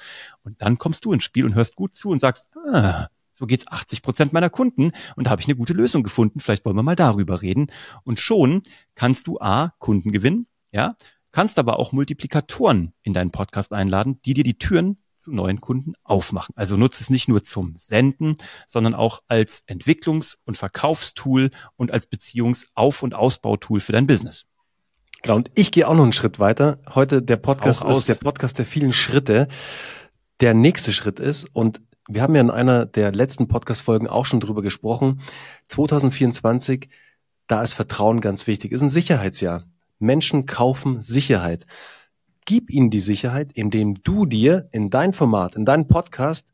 Und 0.43 0.61
dann 0.61 0.79
kommst 0.79 1.05
du 1.05 1.13
ins 1.13 1.25
Spiel 1.25 1.45
und 1.45 1.55
hörst 1.55 1.77
gut 1.77 1.95
zu 1.95 2.09
und 2.09 2.19
sagst, 2.19 2.49
ah, 2.73 3.07
so 3.33 3.47
geht's 3.47 3.69
80 3.69 4.03
Prozent 4.03 4.33
meiner 4.33 4.51
Kunden 4.51 4.93
und 5.15 5.27
da 5.27 5.31
habe 5.31 5.41
ich 5.41 5.47
eine 5.47 5.57
gute 5.57 5.75
Lösung 5.75 6.03
gefunden. 6.03 6.41
Vielleicht 6.41 6.65
wollen 6.65 6.77
wir 6.77 6.83
mal 6.83 6.97
darüber 6.97 7.43
reden. 7.43 7.69
Und 8.03 8.19
schon 8.19 8.63
kannst 8.95 9.27
du 9.27 9.39
A, 9.39 9.73
Kunden 9.79 10.11
gewinnen, 10.11 10.47
ja, 10.73 10.97
kannst 11.37 11.59
aber 11.59 11.79
auch 11.79 11.93
Multiplikatoren 11.93 12.95
in 13.03 13.13
deinen 13.13 13.31
Podcast 13.31 13.75
einladen, 13.75 14.19
die 14.25 14.33
dir 14.33 14.43
die 14.43 14.57
Türen 14.57 14.97
zu 15.19 15.31
neuen 15.31 15.61
Kunden 15.61 15.93
aufmachen. 16.03 16.55
Also 16.57 16.79
nutze 16.79 17.03
es 17.03 17.11
nicht 17.11 17.29
nur 17.29 17.43
zum 17.43 17.77
Senden, 17.77 18.37
sondern 18.67 18.95
auch 18.95 19.21
als 19.29 19.63
Entwicklungs- 19.69 20.39
und 20.47 20.57
Verkaufstool 20.57 21.51
und 21.77 21.93
als 21.93 22.07
Beziehungsauf- 22.07 23.03
und 23.03 23.15
Ausbautool 23.15 23.81
für 23.81 23.93
dein 23.93 24.07
Business. 24.07 24.47
Genau, 25.21 25.37
und 25.37 25.51
ich 25.55 25.73
gehe 25.73 25.87
auch 25.87 25.95
noch 25.95 26.05
einen 26.05 26.15
Schritt 26.15 26.39
weiter. 26.39 26.79
Heute 26.95 27.21
der 27.21 27.37
Podcast 27.37 27.85
ist 27.85 28.09
der 28.09 28.15
Podcast 28.15 28.57
der 28.57 28.65
vielen 28.65 28.95
Schritte. 28.95 29.49
Der 30.41 30.55
nächste 30.55 30.95
Schritt 30.95 31.21
ist, 31.21 31.55
und 31.55 31.83
wir 32.09 32.23
haben 32.23 32.35
ja 32.35 32.41
in 32.41 32.51
einer 32.51 32.87
der 32.87 33.13
letzten 33.13 33.47
Podcast-Folgen 33.47 34.09
auch 34.09 34.25
schon 34.25 34.41
drüber 34.41 34.63
gesprochen, 34.63 35.21
2024, 35.69 36.89
da 37.47 37.61
ist 37.61 37.75
Vertrauen 37.75 38.23
ganz 38.23 38.47
wichtig, 38.47 38.73
ist 38.73 38.81
ein 38.81 38.89
Sicherheitsjahr. 38.89 39.67
Menschen 39.99 40.47
kaufen 40.47 41.03
Sicherheit. 41.03 41.67
Gib 42.45 42.71
ihnen 42.71 42.91
die 42.91 43.01
Sicherheit, 43.01 43.53
indem 43.55 44.03
du 44.03 44.27
dir 44.27 44.69
in 44.73 44.91
dein 44.91 45.13
Format, 45.13 45.57
in 45.57 45.65
deinen 45.65 45.89
Podcast 45.89 46.47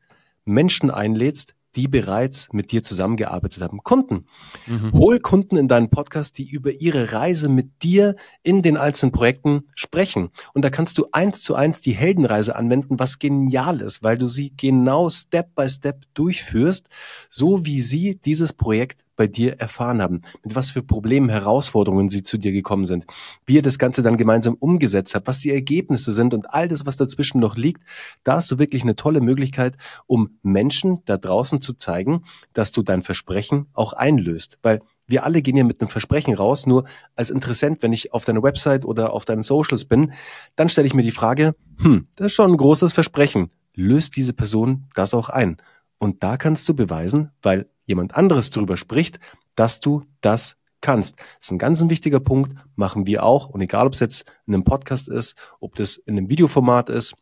Menschen 0.45 0.91
einlädst, 0.91 1.55
die 1.77 1.89
bereits 1.89 2.53
mit 2.53 2.71
dir 2.71 2.83
zusammengearbeitet 2.83 3.63
haben. 3.63 3.83
Kunden. 3.83 4.27
Mhm. 4.67 4.93
Hol 4.93 5.21
Kunden 5.21 5.57
in 5.57 5.69
deinen 5.69 5.89
Podcast, 5.89 6.37
die 6.39 6.49
über 6.49 6.71
ihre 6.73 7.13
Reise 7.13 7.49
mit 7.49 7.83
dir 7.83 8.17
in 8.43 8.63
den 8.63 8.77
einzelnen 8.77 9.13
Projekten 9.13 9.65
sprechen. 9.75 10.31
Und 10.53 10.65
da 10.65 10.71
kannst 10.71 10.99
du 10.99 11.07
eins 11.13 11.43
zu 11.43 11.55
eins 11.55 11.81
die 11.81 11.93
Heldenreise 11.93 12.57
anwenden, 12.57 12.99
was 12.99 13.19
genial 13.19 13.81
ist, 13.81 14.03
weil 14.03 14.19
du 14.19 14.29
sie 14.29 14.53
genau 14.57 15.09
Step 15.09 15.55
by 15.55 15.69
Step 15.69 16.05
durchführst, 16.15 16.89
so 17.31 17.65
wie 17.65 17.81
sie 17.81 18.21
dieses 18.23 18.53
Projekt 18.53 19.05
bei 19.17 19.27
dir 19.27 19.61
erfahren 19.61 20.01
haben, 20.01 20.23
mit 20.43 20.55
was 20.55 20.71
für 20.71 20.83
Problemen, 20.83 21.29
Herausforderungen 21.29 22.09
sie 22.09 22.23
zu 22.23 22.39
dir 22.39 22.53
gekommen 22.53 22.87
sind, 22.87 23.07
wie 23.47 23.55
ihr 23.55 23.63
das 23.63 23.79
Ganze 23.79 24.03
dann 24.03 24.17
gemeinsam 24.17 24.55
umgesetzt 24.55 25.15
habt, 25.15 25.27
was 25.27 25.39
die 25.39 25.51
Ergebnisse 25.51 26.13
sind 26.13 26.35
und 26.35 26.51
all 26.51 26.69
das, 26.69 26.87
was 26.87 26.97
dazwischen 26.97 27.41
noch 27.41 27.57
liegt, 27.57 27.83
da 28.25 28.37
hast 28.37 28.51
du 28.51 28.59
wirklich 28.59 28.83
eine 28.83 28.97
tolle 28.97 29.21
Möglichkeit, 29.21 29.77
um 30.07 30.39
Menschen 30.43 31.03
da 31.05 31.17
draußen 31.17 31.61
zu 31.61 31.75
zeigen, 31.75 32.25
dass 32.53 32.73
du 32.73 32.83
dein 32.83 33.03
Versprechen 33.03 33.67
auch 33.73 33.93
einlöst, 33.93 34.59
weil 34.63 34.81
wir 35.07 35.25
alle 35.25 35.43
gehen 35.43 35.57
ja 35.57 35.65
mit 35.65 35.81
einem 35.81 35.91
Versprechen 35.91 36.35
raus, 36.35 36.67
nur 36.67 36.85
als 37.17 37.31
Interessent, 37.31 37.83
wenn 37.83 37.93
ich 37.93 38.13
auf 38.13 38.25
deiner 38.25 38.43
Website 38.43 38.85
oder 38.85 39.13
auf 39.13 39.25
deinen 39.25 39.43
Socials 39.43 39.85
bin, 39.85 40.13
dann 40.57 40.69
stelle 40.69 40.87
ich 40.87 40.95
mir 40.95 41.03
die 41.03 41.11
Frage, 41.11 41.55
hm, 41.81 42.07
das 42.17 42.27
ist 42.27 42.33
schon 42.33 42.53
ein 42.53 42.57
großes 42.57 42.93
Versprechen. 42.93 43.51
Löst 43.75 44.17
diese 44.17 44.33
Person 44.33 44.87
das 44.95 45.15
auch 45.15 45.29
ein? 45.29 45.57
Und 45.99 46.23
da 46.23 46.37
kannst 46.37 46.69
du 46.69 46.75
beweisen, 46.75 47.31
weil 47.43 47.69
jemand 47.85 48.15
anderes 48.15 48.51
drüber 48.51 48.77
spricht, 48.77 49.19
dass 49.55 49.81
du 49.81 50.05
das 50.21 50.57
kannst. 50.81 51.19
Das 51.19 51.27
ist 51.43 51.51
ein 51.53 51.59
ganz 51.59 51.81
ein 51.81 51.91
wichtiger 51.91 52.21
Punkt, 52.21 52.55
machen 52.77 53.07
wir 53.07 53.23
auch. 53.23 53.49
Und 53.49 53.61
egal, 53.61 53.87
ob 53.87 53.95
es 53.95 54.01
jetzt 54.01 54.25
in 54.47 54.55
einem 54.55 54.65
Podcast 54.65 55.09
ist, 55.09 55.37
ob 55.61 55.75
das 55.77 55.97
in 55.97 56.19
einem 56.19 56.29
Videoformat 56.29 56.91
ist, 56.91 57.15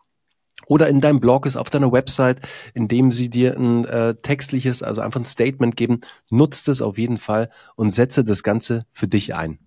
oder 0.66 0.88
in 0.88 1.00
deinem 1.00 1.20
Blog 1.20 1.46
ist, 1.46 1.56
auf 1.56 1.70
deiner 1.70 1.90
Website, 1.90 2.40
in 2.74 2.86
dem 2.86 3.10
sie 3.10 3.28
dir 3.28 3.56
ein 3.56 3.84
äh, 3.86 4.14
textliches, 4.14 4.82
also 4.82 5.00
einfach 5.00 5.20
ein 5.20 5.26
Statement 5.26 5.76
geben, 5.76 6.00
nutzt 6.28 6.68
es 6.68 6.82
auf 6.82 6.98
jeden 6.98 7.18
Fall 7.18 7.50
und 7.76 7.92
setze 7.92 8.24
das 8.24 8.42
Ganze 8.42 8.86
für 8.92 9.08
dich 9.08 9.34
ein. 9.34 9.58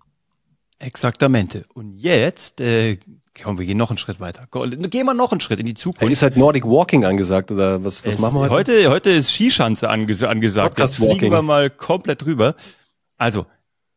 Exaktamente. 0.84 1.64
Und 1.74 1.98
jetzt 1.98 2.60
äh, 2.60 2.98
Komm, 3.42 3.58
wir 3.58 3.66
gehen 3.66 3.76
noch 3.76 3.90
einen 3.90 3.98
Schritt 3.98 4.20
weiter. 4.20 4.46
Gehen 4.52 5.06
wir 5.06 5.14
noch 5.14 5.32
einen 5.32 5.40
Schritt 5.40 5.58
in 5.58 5.66
die 5.66 5.74
Zukunft. 5.74 6.02
Hey, 6.02 6.12
ist 6.12 6.22
halt 6.22 6.36
Nordic 6.36 6.64
Walking 6.64 7.04
angesagt 7.04 7.50
oder 7.50 7.84
was, 7.84 8.04
was 8.04 8.14
es, 8.14 8.20
machen 8.20 8.38
wir 8.38 8.48
heute? 8.48 8.74
Heute, 8.74 8.90
heute 8.90 9.10
ist 9.10 9.32
Skischanze 9.32 9.90
anges 9.90 10.22
angesagt. 10.22 10.76
Podcast 10.76 10.98
jetzt 10.98 11.10
fliegen 11.10 11.32
wir 11.32 11.42
mal 11.42 11.68
komplett 11.68 12.24
drüber. 12.24 12.54
Also, 13.16 13.46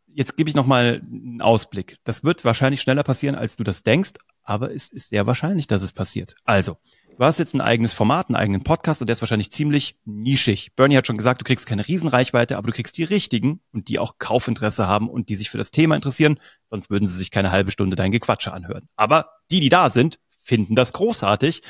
jetzt 0.07 0.37
gebe 0.37 0.49
ich 0.49 0.55
noch 0.55 0.65
mal 0.65 1.03
einen 1.05 1.41
Ausblick. 1.41 1.97
Das 2.03 2.23
wird 2.23 2.45
wahrscheinlich 2.45 2.81
schneller 2.81 3.03
passieren, 3.03 3.35
als 3.35 3.57
du 3.57 3.63
das 3.63 3.83
denkst, 3.83 4.13
aber 4.41 4.73
es 4.73 4.89
ist 4.89 5.09
sehr 5.09 5.27
wahrscheinlich, 5.27 5.67
dass 5.67 5.83
es 5.83 5.91
passiert. 5.91 6.35
Also, 6.43 6.77
Du 7.17 7.23
hast 7.23 7.39
jetzt 7.39 7.55
ein 7.55 7.61
eigenes 7.61 7.93
Format, 7.93 8.29
einen 8.29 8.35
eigenen 8.35 8.63
Podcast 8.63 9.01
und 9.01 9.07
der 9.07 9.13
ist 9.13 9.23
wahrscheinlich 9.23 9.49
ziemlich 9.49 9.95
nischig. 10.05 10.75
Bernie 10.75 10.97
hat 10.97 11.07
schon 11.07 11.17
gesagt, 11.17 11.41
du 11.41 11.45
kriegst 11.45 11.65
keine 11.65 11.87
Riesenreichweite, 11.87 12.57
aber 12.57 12.67
du 12.67 12.73
kriegst 12.73 12.95
die 12.95 13.03
richtigen 13.03 13.59
und 13.71 13.87
die 13.87 13.97
auch 13.97 14.19
Kaufinteresse 14.19 14.85
haben 14.85 15.09
und 15.09 15.29
die 15.29 15.35
sich 15.35 15.49
für 15.49 15.57
das 15.57 15.71
Thema 15.71 15.95
interessieren, 15.95 16.39
sonst 16.65 16.91
würden 16.91 17.07
sie 17.07 17.17
sich 17.17 17.31
keine 17.31 17.49
halbe 17.49 17.71
Stunde 17.71 17.95
dein 17.95 18.11
Gequatsche 18.11 18.53
anhören. 18.53 18.87
Aber 18.95 19.31
die, 19.49 19.59
die 19.59 19.69
da 19.69 19.89
sind, 19.89 20.19
finden 20.39 20.75
das 20.75 20.93
großartig. 20.93 21.63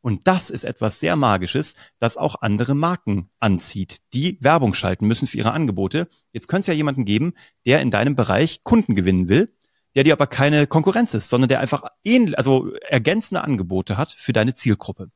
Und 0.00 0.26
das 0.26 0.50
ist 0.50 0.64
etwas 0.64 0.98
sehr 0.98 1.14
Magisches, 1.14 1.74
das 2.00 2.16
auch 2.16 2.42
andere 2.42 2.74
Marken 2.74 3.30
anzieht, 3.38 4.00
die 4.14 4.36
Werbung 4.40 4.74
schalten 4.74 5.06
müssen 5.06 5.28
für 5.28 5.38
ihre 5.38 5.52
Angebote. 5.52 6.08
Jetzt 6.32 6.48
könnte 6.48 6.62
es 6.62 6.66
ja 6.66 6.74
jemanden 6.74 7.04
geben, 7.04 7.34
der 7.66 7.82
in 7.82 7.92
deinem 7.92 8.16
Bereich 8.16 8.64
Kunden 8.64 8.96
gewinnen 8.96 9.28
will 9.28 9.54
der 9.94 10.04
dir 10.04 10.12
aber 10.12 10.26
keine 10.26 10.66
Konkurrenz 10.66 11.14
ist, 11.14 11.30
sondern 11.30 11.48
der 11.48 11.60
einfach 11.60 11.84
ähnlich, 12.04 12.36
also 12.36 12.72
ergänzende 12.88 13.42
Angebote 13.42 13.96
hat 13.96 14.10
für 14.10 14.32
deine 14.32 14.54
Zielgruppe. 14.54 15.10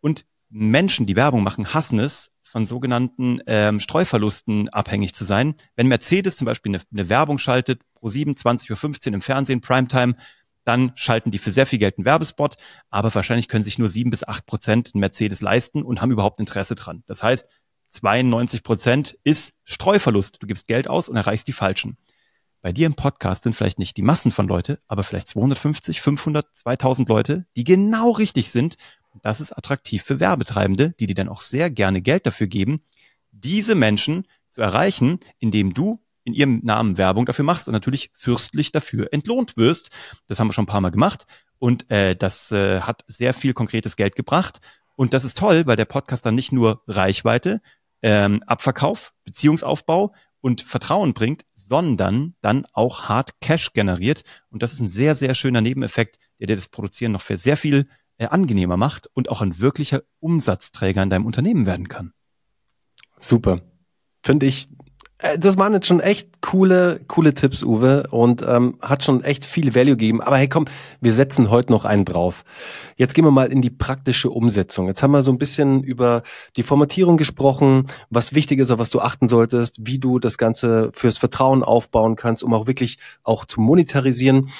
Und 0.00 0.26
Menschen, 0.48 1.06
die 1.06 1.16
Werbung 1.16 1.42
machen, 1.42 1.74
hassen 1.74 1.98
es, 1.98 2.32
von 2.42 2.64
sogenannten 2.64 3.40
ähm, 3.46 3.80
Streuverlusten 3.80 4.68
abhängig 4.68 5.14
zu 5.14 5.24
sein. 5.24 5.56
Wenn 5.74 5.88
Mercedes 5.88 6.36
zum 6.36 6.44
Beispiel 6.44 6.74
eine, 6.74 6.82
eine 6.92 7.08
Werbung 7.08 7.38
schaltet, 7.38 7.80
pro 7.94 8.08
7, 8.08 8.36
20 8.36 8.70
Uhr 8.70 8.76
15 8.76 9.14
im 9.14 9.20
Fernsehen, 9.20 9.60
Primetime, 9.60 10.14
dann 10.64 10.92
schalten 10.94 11.30
die 11.30 11.38
für 11.38 11.50
sehr 11.50 11.66
viel 11.66 11.78
Geld 11.78 11.98
einen 11.98 12.04
Werbespot, 12.04 12.56
aber 12.88 13.14
wahrscheinlich 13.14 13.48
können 13.48 13.64
sich 13.64 13.78
nur 13.78 13.88
sieben 13.88 14.10
bis 14.10 14.26
acht 14.26 14.46
Prozent 14.46 14.92
einen 14.94 15.00
Mercedes 15.00 15.40
leisten 15.40 15.82
und 15.82 16.00
haben 16.00 16.10
überhaupt 16.10 16.40
Interesse 16.40 16.74
dran. 16.74 17.02
Das 17.06 17.22
heißt, 17.22 17.48
92 17.90 18.62
Prozent 18.62 19.18
ist 19.22 19.54
Streuverlust. 19.64 20.42
Du 20.42 20.46
gibst 20.46 20.66
Geld 20.66 20.88
aus 20.88 21.08
und 21.08 21.16
erreichst 21.16 21.46
die 21.48 21.52
Falschen. 21.52 21.96
Bei 22.66 22.72
dir 22.72 22.86
im 22.86 22.94
Podcast 22.94 23.44
sind 23.44 23.52
vielleicht 23.52 23.78
nicht 23.78 23.96
die 23.96 24.02
Massen 24.02 24.32
von 24.32 24.48
Leute, 24.48 24.80
aber 24.88 25.04
vielleicht 25.04 25.28
250, 25.28 26.00
500, 26.00 26.48
2000 26.52 27.08
Leute, 27.08 27.46
die 27.54 27.62
genau 27.62 28.10
richtig 28.10 28.50
sind. 28.50 28.74
Das 29.22 29.40
ist 29.40 29.52
attraktiv 29.52 30.02
für 30.02 30.18
Werbetreibende, 30.18 30.92
die 30.98 31.06
dir 31.06 31.14
dann 31.14 31.28
auch 31.28 31.42
sehr 31.42 31.70
gerne 31.70 32.02
Geld 32.02 32.26
dafür 32.26 32.48
geben, 32.48 32.80
diese 33.30 33.76
Menschen 33.76 34.26
zu 34.48 34.62
erreichen, 34.62 35.20
indem 35.38 35.74
du 35.74 36.00
in 36.24 36.34
ihrem 36.34 36.58
Namen 36.64 36.98
Werbung 36.98 37.24
dafür 37.24 37.44
machst 37.44 37.68
und 37.68 37.72
natürlich 37.72 38.10
fürstlich 38.14 38.72
dafür 38.72 39.12
entlohnt 39.12 39.56
wirst. 39.56 39.90
Das 40.26 40.40
haben 40.40 40.48
wir 40.48 40.52
schon 40.52 40.64
ein 40.64 40.66
paar 40.66 40.80
Mal 40.80 40.90
gemacht 40.90 41.24
und 41.60 41.88
äh, 41.88 42.16
das 42.16 42.50
äh, 42.50 42.80
hat 42.80 43.04
sehr 43.06 43.32
viel 43.32 43.54
konkretes 43.54 43.94
Geld 43.94 44.16
gebracht. 44.16 44.58
Und 44.96 45.14
das 45.14 45.22
ist 45.22 45.38
toll, 45.38 45.68
weil 45.68 45.76
der 45.76 45.84
Podcast 45.84 46.26
dann 46.26 46.34
nicht 46.34 46.50
nur 46.50 46.82
Reichweite, 46.88 47.60
ähm, 48.02 48.42
Abverkauf, 48.44 49.14
Beziehungsaufbau, 49.24 50.12
und 50.46 50.62
Vertrauen 50.62 51.12
bringt, 51.12 51.44
sondern 51.54 52.36
dann 52.40 52.66
auch 52.72 53.08
Hard 53.08 53.40
Cash 53.40 53.72
generiert. 53.72 54.22
Und 54.48 54.62
das 54.62 54.72
ist 54.72 54.78
ein 54.78 54.88
sehr, 54.88 55.16
sehr 55.16 55.34
schöner 55.34 55.60
Nebeneffekt, 55.60 56.20
der 56.38 56.46
dir 56.46 56.54
das 56.54 56.68
Produzieren 56.68 57.10
noch 57.10 57.20
für 57.20 57.36
sehr 57.36 57.56
viel 57.56 57.88
äh, 58.18 58.26
angenehmer 58.26 58.76
macht 58.76 59.08
und 59.12 59.28
auch 59.28 59.42
ein 59.42 59.58
wirklicher 59.58 60.04
Umsatzträger 60.20 61.02
in 61.02 61.10
deinem 61.10 61.26
Unternehmen 61.26 61.66
werden 61.66 61.88
kann. 61.88 62.12
Super. 63.18 63.60
Finde 64.22 64.46
ich 64.46 64.68
das 65.38 65.56
waren 65.56 65.72
jetzt 65.72 65.86
schon 65.86 66.00
echt 66.00 66.42
coole, 66.42 67.00
coole 67.08 67.32
Tipps, 67.32 67.62
Uwe, 67.62 68.06
und 68.10 68.42
ähm, 68.46 68.78
hat 68.82 69.02
schon 69.02 69.24
echt 69.24 69.46
viel 69.46 69.74
Value 69.74 69.96
gegeben. 69.96 70.20
Aber 70.20 70.36
hey, 70.36 70.48
komm, 70.48 70.66
wir 71.00 71.14
setzen 71.14 71.50
heute 71.50 71.72
noch 71.72 71.86
einen 71.86 72.04
drauf. 72.04 72.44
Jetzt 72.96 73.14
gehen 73.14 73.24
wir 73.24 73.30
mal 73.30 73.50
in 73.50 73.62
die 73.62 73.70
praktische 73.70 74.28
Umsetzung. 74.30 74.88
Jetzt 74.88 75.02
haben 75.02 75.12
wir 75.12 75.22
so 75.22 75.32
ein 75.32 75.38
bisschen 75.38 75.82
über 75.82 76.22
die 76.56 76.62
Formatierung 76.62 77.16
gesprochen, 77.16 77.86
was 78.10 78.34
wichtig 78.34 78.60
ist, 78.60 78.70
auf 78.70 78.78
was 78.78 78.90
du 78.90 79.00
achten 79.00 79.26
solltest, 79.26 79.76
wie 79.80 79.98
du 79.98 80.18
das 80.18 80.36
Ganze 80.36 80.90
fürs 80.92 81.16
Vertrauen 81.16 81.62
aufbauen 81.62 82.16
kannst, 82.16 82.44
um 82.44 82.52
auch 82.52 82.66
wirklich 82.66 82.98
auch 83.22 83.46
zu 83.46 83.62
monetarisieren. 83.62 84.50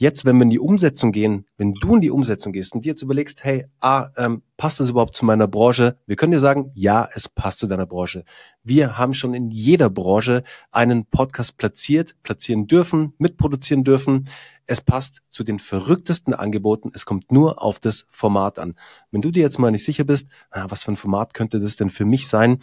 Jetzt, 0.00 0.24
wenn 0.24 0.36
wir 0.36 0.44
in 0.44 0.50
die 0.50 0.60
Umsetzung 0.60 1.10
gehen, 1.10 1.44
wenn 1.56 1.74
du 1.74 1.96
in 1.96 2.00
die 2.00 2.12
Umsetzung 2.12 2.52
gehst 2.52 2.72
und 2.72 2.84
dir 2.84 2.90
jetzt 2.90 3.02
überlegst, 3.02 3.42
hey, 3.42 3.66
ah, 3.80 4.10
ähm, 4.16 4.42
passt 4.56 4.78
das 4.78 4.90
überhaupt 4.90 5.16
zu 5.16 5.24
meiner 5.24 5.48
Branche? 5.48 5.98
Wir 6.06 6.14
können 6.14 6.30
dir 6.30 6.38
sagen, 6.38 6.70
ja, 6.74 7.08
es 7.14 7.28
passt 7.28 7.58
zu 7.58 7.66
deiner 7.66 7.84
Branche. 7.84 8.24
Wir 8.62 8.96
haben 8.96 9.12
schon 9.12 9.34
in 9.34 9.50
jeder 9.50 9.90
Branche 9.90 10.44
einen 10.70 11.04
Podcast 11.06 11.56
platziert, 11.56 12.14
platzieren 12.22 12.68
dürfen, 12.68 13.12
mitproduzieren 13.18 13.82
dürfen. 13.82 14.28
Es 14.66 14.80
passt 14.80 15.22
zu 15.30 15.42
den 15.42 15.58
verrücktesten 15.58 16.32
Angeboten. 16.32 16.92
Es 16.94 17.04
kommt 17.04 17.32
nur 17.32 17.60
auf 17.60 17.80
das 17.80 18.06
Format 18.08 18.60
an. 18.60 18.76
Wenn 19.10 19.20
du 19.20 19.32
dir 19.32 19.42
jetzt 19.42 19.58
mal 19.58 19.72
nicht 19.72 19.84
sicher 19.84 20.04
bist, 20.04 20.28
ah, 20.50 20.66
was 20.68 20.84
für 20.84 20.92
ein 20.92 20.96
Format 20.96 21.34
könnte 21.34 21.58
das 21.58 21.74
denn 21.74 21.90
für 21.90 22.04
mich 22.04 22.28
sein, 22.28 22.62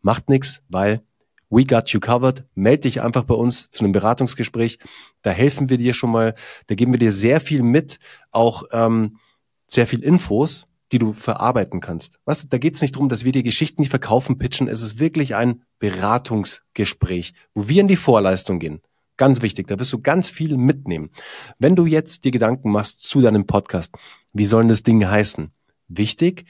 macht 0.00 0.28
nichts, 0.28 0.62
weil 0.68 1.02
We 1.50 1.64
got 1.64 1.88
you 1.90 2.00
covered. 2.00 2.44
Meld 2.54 2.84
dich 2.84 3.00
einfach 3.00 3.24
bei 3.24 3.34
uns 3.34 3.70
zu 3.70 3.84
einem 3.84 3.92
Beratungsgespräch. 3.92 4.78
Da 5.22 5.30
helfen 5.30 5.70
wir 5.70 5.78
dir 5.78 5.94
schon 5.94 6.10
mal. 6.10 6.34
Da 6.66 6.74
geben 6.74 6.92
wir 6.92 6.98
dir 6.98 7.12
sehr 7.12 7.40
viel 7.40 7.62
mit, 7.62 7.98
auch 8.30 8.64
ähm, 8.72 9.18
sehr 9.66 9.86
viel 9.86 10.02
Infos, 10.02 10.66
die 10.92 10.98
du 10.98 11.12
verarbeiten 11.12 11.80
kannst. 11.80 12.18
Was? 12.24 12.48
Da 12.48 12.58
geht 12.58 12.74
es 12.74 12.82
nicht 12.82 12.94
darum, 12.96 13.08
dass 13.08 13.24
wir 13.24 13.32
dir 13.32 13.42
Geschichten, 13.42 13.82
die 13.82 13.88
verkaufen, 13.88 14.38
pitchen. 14.38 14.68
Es 14.68 14.82
ist 14.82 14.98
wirklich 14.98 15.34
ein 15.34 15.62
Beratungsgespräch, 15.78 17.34
wo 17.54 17.68
wir 17.68 17.80
in 17.80 17.88
die 17.88 17.96
Vorleistung 17.96 18.58
gehen. 18.58 18.80
Ganz 19.16 19.42
wichtig, 19.42 19.66
da 19.66 19.78
wirst 19.78 19.92
du 19.92 20.00
ganz 20.00 20.28
viel 20.28 20.56
mitnehmen. 20.56 21.10
Wenn 21.58 21.74
du 21.74 21.86
jetzt 21.86 22.24
dir 22.24 22.30
Gedanken 22.30 22.70
machst 22.70 23.02
zu 23.02 23.20
deinem 23.20 23.46
Podcast, 23.46 23.92
wie 24.32 24.44
sollen 24.44 24.68
das 24.68 24.84
Ding 24.84 25.04
heißen? 25.06 25.50
Wichtig, 25.88 26.44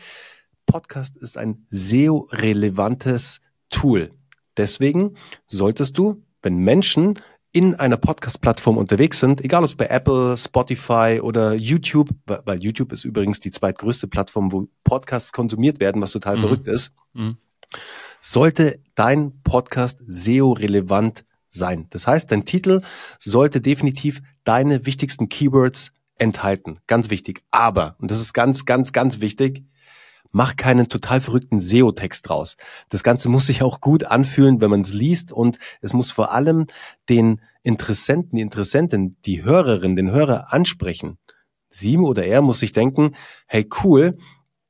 Podcast 0.66 1.16
ist 1.16 1.38
ein 1.38 1.66
SEO-relevantes 1.70 3.40
Tool. 3.70 4.10
Deswegen 4.58 5.14
solltest 5.46 5.96
du, 5.96 6.22
wenn 6.42 6.58
Menschen 6.58 7.18
in 7.52 7.74
einer 7.74 7.96
Podcast-Plattform 7.96 8.76
unterwegs 8.76 9.20
sind, 9.20 9.40
egal 9.40 9.62
ob 9.62 9.70
es 9.70 9.74
bei 9.74 9.86
Apple, 9.86 10.36
Spotify 10.36 11.20
oder 11.22 11.54
YouTube, 11.54 12.10
weil 12.26 12.62
YouTube 12.62 12.92
ist 12.92 13.04
übrigens 13.04 13.40
die 13.40 13.50
zweitgrößte 13.50 14.06
Plattform, 14.06 14.52
wo 14.52 14.68
Podcasts 14.84 15.32
konsumiert 15.32 15.80
werden, 15.80 16.02
was 16.02 16.12
total 16.12 16.36
mhm. 16.36 16.40
verrückt 16.40 16.68
ist, 16.68 16.92
mhm. 17.14 17.38
sollte 18.20 18.80
dein 18.94 19.40
Podcast 19.42 20.00
SEO-relevant 20.06 21.24
sein. 21.48 21.86
Das 21.90 22.06
heißt, 22.06 22.30
dein 22.30 22.44
Titel 22.44 22.82
sollte 23.18 23.60
definitiv 23.62 24.20
deine 24.44 24.84
wichtigsten 24.84 25.30
Keywords 25.30 25.92
enthalten. 26.16 26.80
Ganz 26.86 27.08
wichtig. 27.10 27.42
Aber, 27.50 27.96
und 27.98 28.10
das 28.10 28.20
ist 28.20 28.34
ganz, 28.34 28.66
ganz, 28.66 28.92
ganz 28.92 29.20
wichtig, 29.20 29.64
mach 30.30 30.56
keinen 30.56 30.88
total 30.88 31.20
verrückten 31.20 31.60
SEO-Text 31.60 32.28
draus. 32.28 32.56
Das 32.88 33.02
Ganze 33.02 33.28
muss 33.28 33.46
sich 33.46 33.62
auch 33.62 33.80
gut 33.80 34.04
anfühlen, 34.04 34.60
wenn 34.60 34.70
man 34.70 34.82
es 34.82 34.92
liest 34.92 35.32
und 35.32 35.58
es 35.80 35.92
muss 35.92 36.10
vor 36.10 36.32
allem 36.32 36.66
den 37.08 37.40
Interessenten, 37.62 38.36
die 38.36 38.42
Interessentin, 38.42 39.16
die 39.24 39.44
Hörerin, 39.44 39.96
den 39.96 40.10
Hörer 40.10 40.52
ansprechen. 40.52 41.18
Sie 41.70 41.98
oder 41.98 42.24
er 42.24 42.42
muss 42.42 42.60
sich 42.60 42.72
denken, 42.72 43.14
hey 43.46 43.68
cool, 43.82 44.16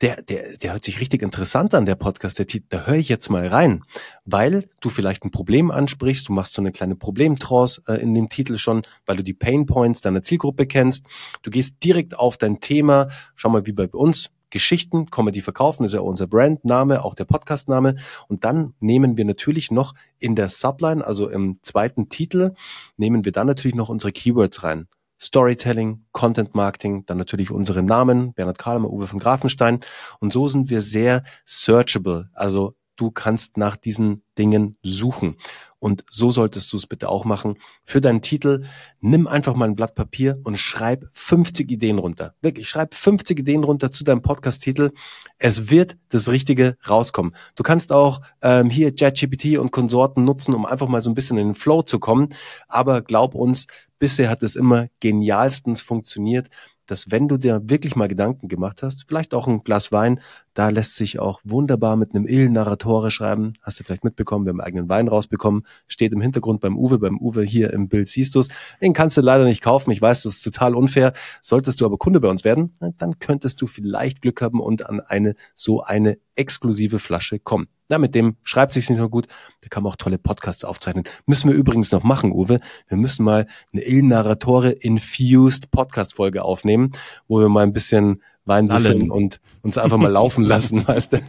der, 0.01 0.23
der, 0.23 0.57
der 0.59 0.73
hört 0.73 0.85
sich 0.85 1.01
richtig 1.01 1.23
interessant 1.23 1.75
an, 1.75 1.87
der 1.87 1.97
Podcast, 1.97 2.39
der 2.39 2.47
Titel, 2.47 2.67
da 2.69 2.87
höre 2.87 2.97
ich 2.97 3.09
jetzt 3.09 3.31
mal 3.31 3.47
rein, 3.47 3.83
weil 4.25 4.69
du 4.81 4.91
vielleicht 4.91 5.25
ein 5.25 5.31
Problem 5.31 5.71
ansprichst, 5.71 6.29
du 6.29 6.33
machst 6.33 6.55
so 6.55 6.63
eine 6.63 6.71
kleine 6.71 6.95
Problemtrance 6.95 7.83
äh, 7.89 7.95
in 7.95 8.15
dem 8.15 8.29
Titel 8.29 8.59
schon, 8.59 8.83
weil 9.07 9.17
du 9.17 9.25
die 9.25 9.35
Pain 9.35 9.67
Points 9.67 10.01
deiner 10.01 10.23
Zielgruppe 10.23 10.67
kennst, 10.67 11.05
du 11.43 11.51
gehst 11.51 11.83
direkt 11.83 12.17
auf 12.17 12.37
dein 12.37 12.61
Thema, 12.61 13.09
schau 13.35 13.49
mal 13.49 13.67
wie 13.67 13.73
bei 13.73 13.89
uns, 13.89 14.31
Geschichten, 14.51 15.11
Comedy 15.11 15.41
verkaufen, 15.41 15.85
ist 15.85 15.95
ja 15.95 16.01
unser 16.01 16.27
Brandname, 16.27 17.05
auch 17.05 17.15
der 17.15 17.25
Podcastname. 17.25 17.97
Und 18.29 18.45
dann 18.45 18.75
nehmen 18.81 19.17
wir 19.17 19.25
natürlich 19.25 19.71
noch 19.71 19.95
in 20.19 20.37
der 20.37 20.49
Subline, 20.49 21.05
also 21.05 21.29
im 21.29 21.59
zweiten 21.63 22.09
Titel, 22.09 22.55
nehmen 22.97 23.25
wir 23.25 23.33
dann 23.33 23.47
natürlich 23.47 23.75
noch 23.75 23.89
unsere 23.89 24.13
Keywords 24.13 24.63
rein. 24.63 24.89
Storytelling, 25.21 26.05
Content 26.13 26.55
Marketing, 26.55 27.05
dann 27.07 27.19
natürlich 27.19 27.51
unsere 27.51 27.83
Namen, 27.83 28.35
Bernhard 28.35 28.59
Kahlemer, 28.59 28.91
Uwe 28.91 29.07
von 29.07 29.19
Grafenstein. 29.19 29.81
Und 30.21 30.33
so 30.33 30.47
sind 30.47 30.71
wir 30.71 30.81
sehr 30.81 31.25
searchable. 31.45 32.31
Also 32.35 32.77
du 32.99 33.11
kannst 33.11 33.57
nach 33.57 33.77
diesen 33.77 34.23
Dingen 34.37 34.77
suchen. 34.83 35.37
Und 35.79 36.05
so 36.11 36.31
solltest 36.31 36.73
du 36.73 36.77
es 36.77 36.87
bitte 36.87 37.09
auch 37.09 37.25
machen. 37.25 37.57
Für 37.85 38.01
deinen 38.01 38.21
Titel 38.21 38.65
nimm 39.01 39.27
einfach 39.29 39.55
mal 39.55 39.67
ein 39.67 39.77
Blatt 39.77 39.95
Papier 39.95 40.41
und 40.43 40.59
schreib 40.59 41.09
50 41.13 41.71
Ideen 41.71 41.99
runter. 41.99 42.35
Wirklich, 42.43 42.69
schreib 42.69 42.95
50 42.95 43.39
Ideen 43.39 43.65
runter 43.65 43.91
zu 43.93 44.03
deinem 44.03 44.21
Podcast-Titel. 44.21 44.91
Es 45.39 45.71
wird 45.71 45.97
das 46.09 46.29
Richtige 46.29 46.77
rauskommen. 46.89 47.35
Du 47.55 47.63
kannst 47.63 47.93
auch 47.93 48.21
ähm, 48.43 48.69
hier 48.69 48.95
ChatGPT 48.95 49.59
und 49.59 49.71
Konsorten 49.71 50.25
nutzen, 50.25 50.55
um 50.55 50.67
einfach 50.67 50.89
mal 50.89 51.01
so 51.01 51.11
ein 51.11 51.15
bisschen 51.15 51.39
in 51.39 51.49
den 51.49 51.55
Flow 51.55 51.83
zu 51.83 52.01
kommen. 52.01 52.35
Aber 52.67 53.01
glaub 53.01 53.37
uns, 53.37 53.69
bisher 54.01 54.29
hat 54.29 54.43
es 54.43 54.57
immer 54.57 54.89
genialstens 55.01 55.81
funktioniert 55.81 56.49
dass 56.89 57.11
wenn 57.13 57.29
du 57.29 57.37
dir 57.37 57.61
wirklich 57.65 57.95
mal 57.95 58.09
Gedanken 58.09 58.49
gemacht 58.49 58.83
hast, 58.83 59.05
vielleicht 59.07 59.35
auch 59.35 59.47
ein 59.47 59.61
Glas 59.61 59.93
Wein, 59.93 60.21
da 60.55 60.71
lässt 60.71 60.97
sich 60.97 61.21
auch 61.21 61.41
wunderbar 61.45 61.97
mit 61.97 62.15
einem 62.15 62.27
Il 62.27 62.51
Narratore 62.51 63.13
schreiben. 63.13 63.53
Hast 63.63 63.79
du 63.79 63.85
vielleicht 63.85 64.03
mitbekommen, 64.03 64.45
wir 64.45 64.51
haben 64.51 64.61
eigenen 64.61 64.89
Wein 64.89 65.07
rausbekommen, 65.07 65.65
steht 65.87 66.13
im 66.13 66.21
Hintergrund 66.21 66.61
beim 66.61 66.77
Uwe, 66.77 66.99
beim 66.99 67.19
Uwe 67.19 67.45
hier 67.45 67.73
im 67.73 67.89
Bild 67.89 68.09
siehst 68.09 68.35
du 68.35 68.41
es. 68.41 68.49
Den 68.81 68.95
kannst 68.95 69.17
du 69.17 69.21
leider 69.21 69.45
nicht 69.45 69.63
kaufen. 69.63 69.93
Ich 69.93 70.03
weiß, 70.03 70.25
das 70.25 70.35
ist 70.35 70.43
total 70.43 70.75
unfair. 70.75 71.13
Solltest 71.43 71.81
du 71.81 71.85
aber 71.85 71.99
Kunde 71.99 72.21
bei 72.21 72.29
uns 72.29 72.43
werden, 72.43 72.75
dann 72.99 73.19
könntest 73.21 73.63
du 73.63 73.67
vielleicht 73.67 74.23
Glück 74.23 74.43
haben 74.43 74.61
und 74.61 74.87
an 74.87 75.01
eine 75.01 75.37
so 75.55 75.83
eine 75.83 76.19
exklusive 76.35 76.99
Flasche 76.99 77.39
kommen. 77.39 77.69
Na, 77.89 77.99
mit 77.99 78.15
dem 78.15 78.37
schreibt 78.43 78.75
sich's 78.75 78.91
nicht 78.91 78.99
nur 78.99 79.11
gut. 79.11 79.27
Da 79.63 79.69
kann 79.69 79.83
man 79.83 79.93
auch 79.93 79.97
tolle 79.97 80.19
Podcasts 80.19 80.65
aufzeichnen. 80.65 81.05
Müssen 81.27 81.49
wir 81.49 81.57
übrigens 81.57 81.91
noch 81.91 82.03
machen, 82.03 82.33
Uwe. 82.33 82.61
Wir 82.87 82.97
müssen 82.97 83.25
mal 83.25 83.47
eine 83.73 83.83
Il 83.83 84.03
Narratore 84.03 84.71
Infused 84.71 85.71
Podcast 85.71 86.15
Folge 86.15 86.45
aufnehmen, 86.45 86.93
wo 87.29 87.41
wir 87.41 87.49
mal 87.49 87.63
ein 87.63 87.73
bisschen 87.73 88.23
Wein 88.45 88.69
süffeln 88.69 89.11
und 89.11 89.41
uns 89.63 89.79
einfach 89.79 89.99
mal 89.99 90.11
laufen 90.11 90.45
lassen, 90.45 90.87
weißt 90.87 91.15
du. 91.15 91.21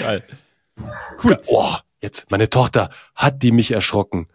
Geil. 0.00 0.22
Cool. 1.22 1.38
Oh, 1.46 1.74
jetzt, 2.00 2.30
meine 2.30 2.48
Tochter 2.48 2.90
hat 3.14 3.42
die 3.42 3.52
mich 3.52 3.72
erschrocken. 3.72 4.28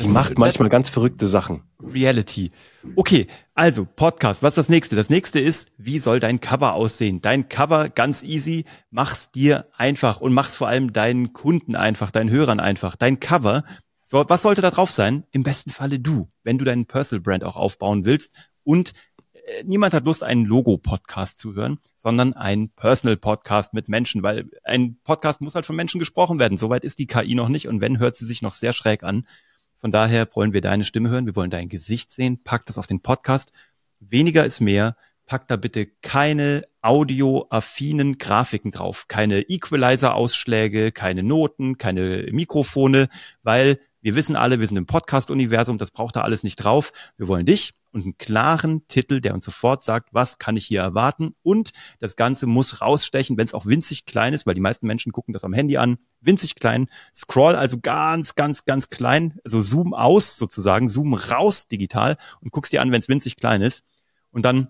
Die 0.00 0.04
das 0.04 0.12
macht 0.12 0.38
manchmal 0.38 0.70
ganz 0.70 0.88
verrückte 0.88 1.26
Sachen. 1.26 1.62
Reality. 1.78 2.50
Okay, 2.96 3.26
also 3.54 3.84
Podcast. 3.84 4.42
Was 4.42 4.52
ist 4.52 4.58
das 4.58 4.68
nächste? 4.70 4.96
Das 4.96 5.10
nächste 5.10 5.40
ist, 5.40 5.70
wie 5.76 5.98
soll 5.98 6.20
dein 6.20 6.40
Cover 6.40 6.72
aussehen? 6.72 7.20
Dein 7.20 7.48
Cover 7.48 7.90
ganz 7.90 8.22
easy. 8.22 8.64
Mach's 8.90 9.30
dir 9.30 9.66
einfach 9.76 10.20
und 10.20 10.32
mach's 10.32 10.56
vor 10.56 10.68
allem 10.68 10.92
deinen 10.92 11.34
Kunden 11.34 11.76
einfach, 11.76 12.10
deinen 12.10 12.30
Hörern 12.30 12.60
einfach. 12.60 12.96
Dein 12.96 13.20
Cover. 13.20 13.64
So, 14.04 14.24
was 14.26 14.42
sollte 14.42 14.62
da 14.62 14.70
drauf 14.70 14.90
sein? 14.90 15.24
Im 15.32 15.42
besten 15.42 15.70
Falle 15.70 16.00
du, 16.00 16.30
wenn 16.42 16.56
du 16.56 16.64
deinen 16.64 16.86
Personal 16.86 17.22
Brand 17.22 17.44
auch 17.44 17.56
aufbauen 17.56 18.04
willst 18.06 18.34
und 18.64 18.92
äh, 19.50 19.64
niemand 19.64 19.94
hat 19.94 20.06
Lust, 20.06 20.22
einen 20.22 20.44
Logo-Podcast 20.46 21.38
zu 21.38 21.54
hören, 21.54 21.78
sondern 21.96 22.32
einen 22.32 22.70
Personal-Podcast 22.70 23.74
mit 23.74 23.88
Menschen, 23.88 24.22
weil 24.22 24.50
ein 24.64 24.98
Podcast 25.04 25.40
muss 25.40 25.54
halt 25.54 25.66
von 25.66 25.76
Menschen 25.76 25.98
gesprochen 25.98 26.38
werden. 26.38 26.56
Soweit 26.58 26.84
ist 26.84 26.98
die 26.98 27.06
KI 27.06 27.34
noch 27.34 27.48
nicht 27.48 27.68
und 27.68 27.80
wenn, 27.80 27.98
hört 27.98 28.16
sie 28.16 28.26
sich 28.26 28.42
noch 28.42 28.54
sehr 28.54 28.72
schräg 28.72 29.02
an. 29.02 29.26
Von 29.80 29.92
daher 29.92 30.28
wollen 30.34 30.52
wir 30.52 30.60
deine 30.60 30.84
Stimme 30.84 31.08
hören, 31.08 31.26
wir 31.26 31.36
wollen 31.36 31.50
dein 31.50 31.68
Gesicht 31.68 32.10
sehen. 32.10 32.42
Pack 32.42 32.66
das 32.66 32.78
auf 32.78 32.86
den 32.86 33.00
Podcast. 33.00 33.52
Weniger 33.98 34.44
ist 34.44 34.60
mehr. 34.60 34.96
Pack 35.26 35.48
da 35.48 35.56
bitte 35.56 35.86
keine 36.02 36.62
audioaffinen 36.82 38.18
Grafiken 38.18 38.72
drauf, 38.72 39.06
keine 39.06 39.42
Equalizer-Ausschläge, 39.48 40.92
keine 40.92 41.22
Noten, 41.22 41.78
keine 41.78 42.28
Mikrofone, 42.32 43.08
weil 43.42 43.78
wir 44.02 44.16
wissen 44.16 44.34
alle, 44.34 44.60
wir 44.60 44.66
sind 44.66 44.76
im 44.76 44.86
Podcast-Universum, 44.86 45.78
das 45.78 45.90
braucht 45.90 46.16
da 46.16 46.22
alles 46.22 46.42
nicht 46.42 46.56
drauf. 46.56 46.92
Wir 47.16 47.28
wollen 47.28 47.46
dich 47.46 47.74
und 47.92 48.02
einen 48.02 48.18
klaren 48.18 48.86
Titel, 48.88 49.20
der 49.20 49.34
uns 49.34 49.44
sofort 49.44 49.84
sagt, 49.84 50.10
was 50.12 50.38
kann 50.38 50.56
ich 50.56 50.66
hier 50.66 50.80
erwarten. 50.80 51.34
Und 51.42 51.72
das 51.98 52.16
Ganze 52.16 52.46
muss 52.46 52.80
rausstechen, 52.80 53.36
wenn 53.36 53.46
es 53.46 53.54
auch 53.54 53.66
winzig 53.66 54.06
klein 54.06 54.32
ist, 54.32 54.46
weil 54.46 54.54
die 54.54 54.60
meisten 54.60 54.86
Menschen 54.86 55.12
gucken 55.12 55.32
das 55.32 55.44
am 55.44 55.52
Handy 55.52 55.76
an. 55.76 55.98
Winzig 56.20 56.54
klein. 56.54 56.88
Scroll 57.14 57.56
also 57.56 57.78
ganz, 57.78 58.34
ganz, 58.34 58.64
ganz 58.64 58.90
klein. 58.90 59.38
Also 59.44 59.62
zoom 59.62 59.94
aus 59.94 60.36
sozusagen, 60.36 60.88
zoom 60.88 61.14
raus 61.14 61.66
digital 61.68 62.16
und 62.40 62.52
guckst 62.52 62.72
dir 62.72 62.82
an, 62.82 62.92
wenn 62.92 63.00
es 63.00 63.08
winzig 63.08 63.36
klein 63.36 63.62
ist. 63.62 63.82
Und 64.30 64.44
dann 64.44 64.68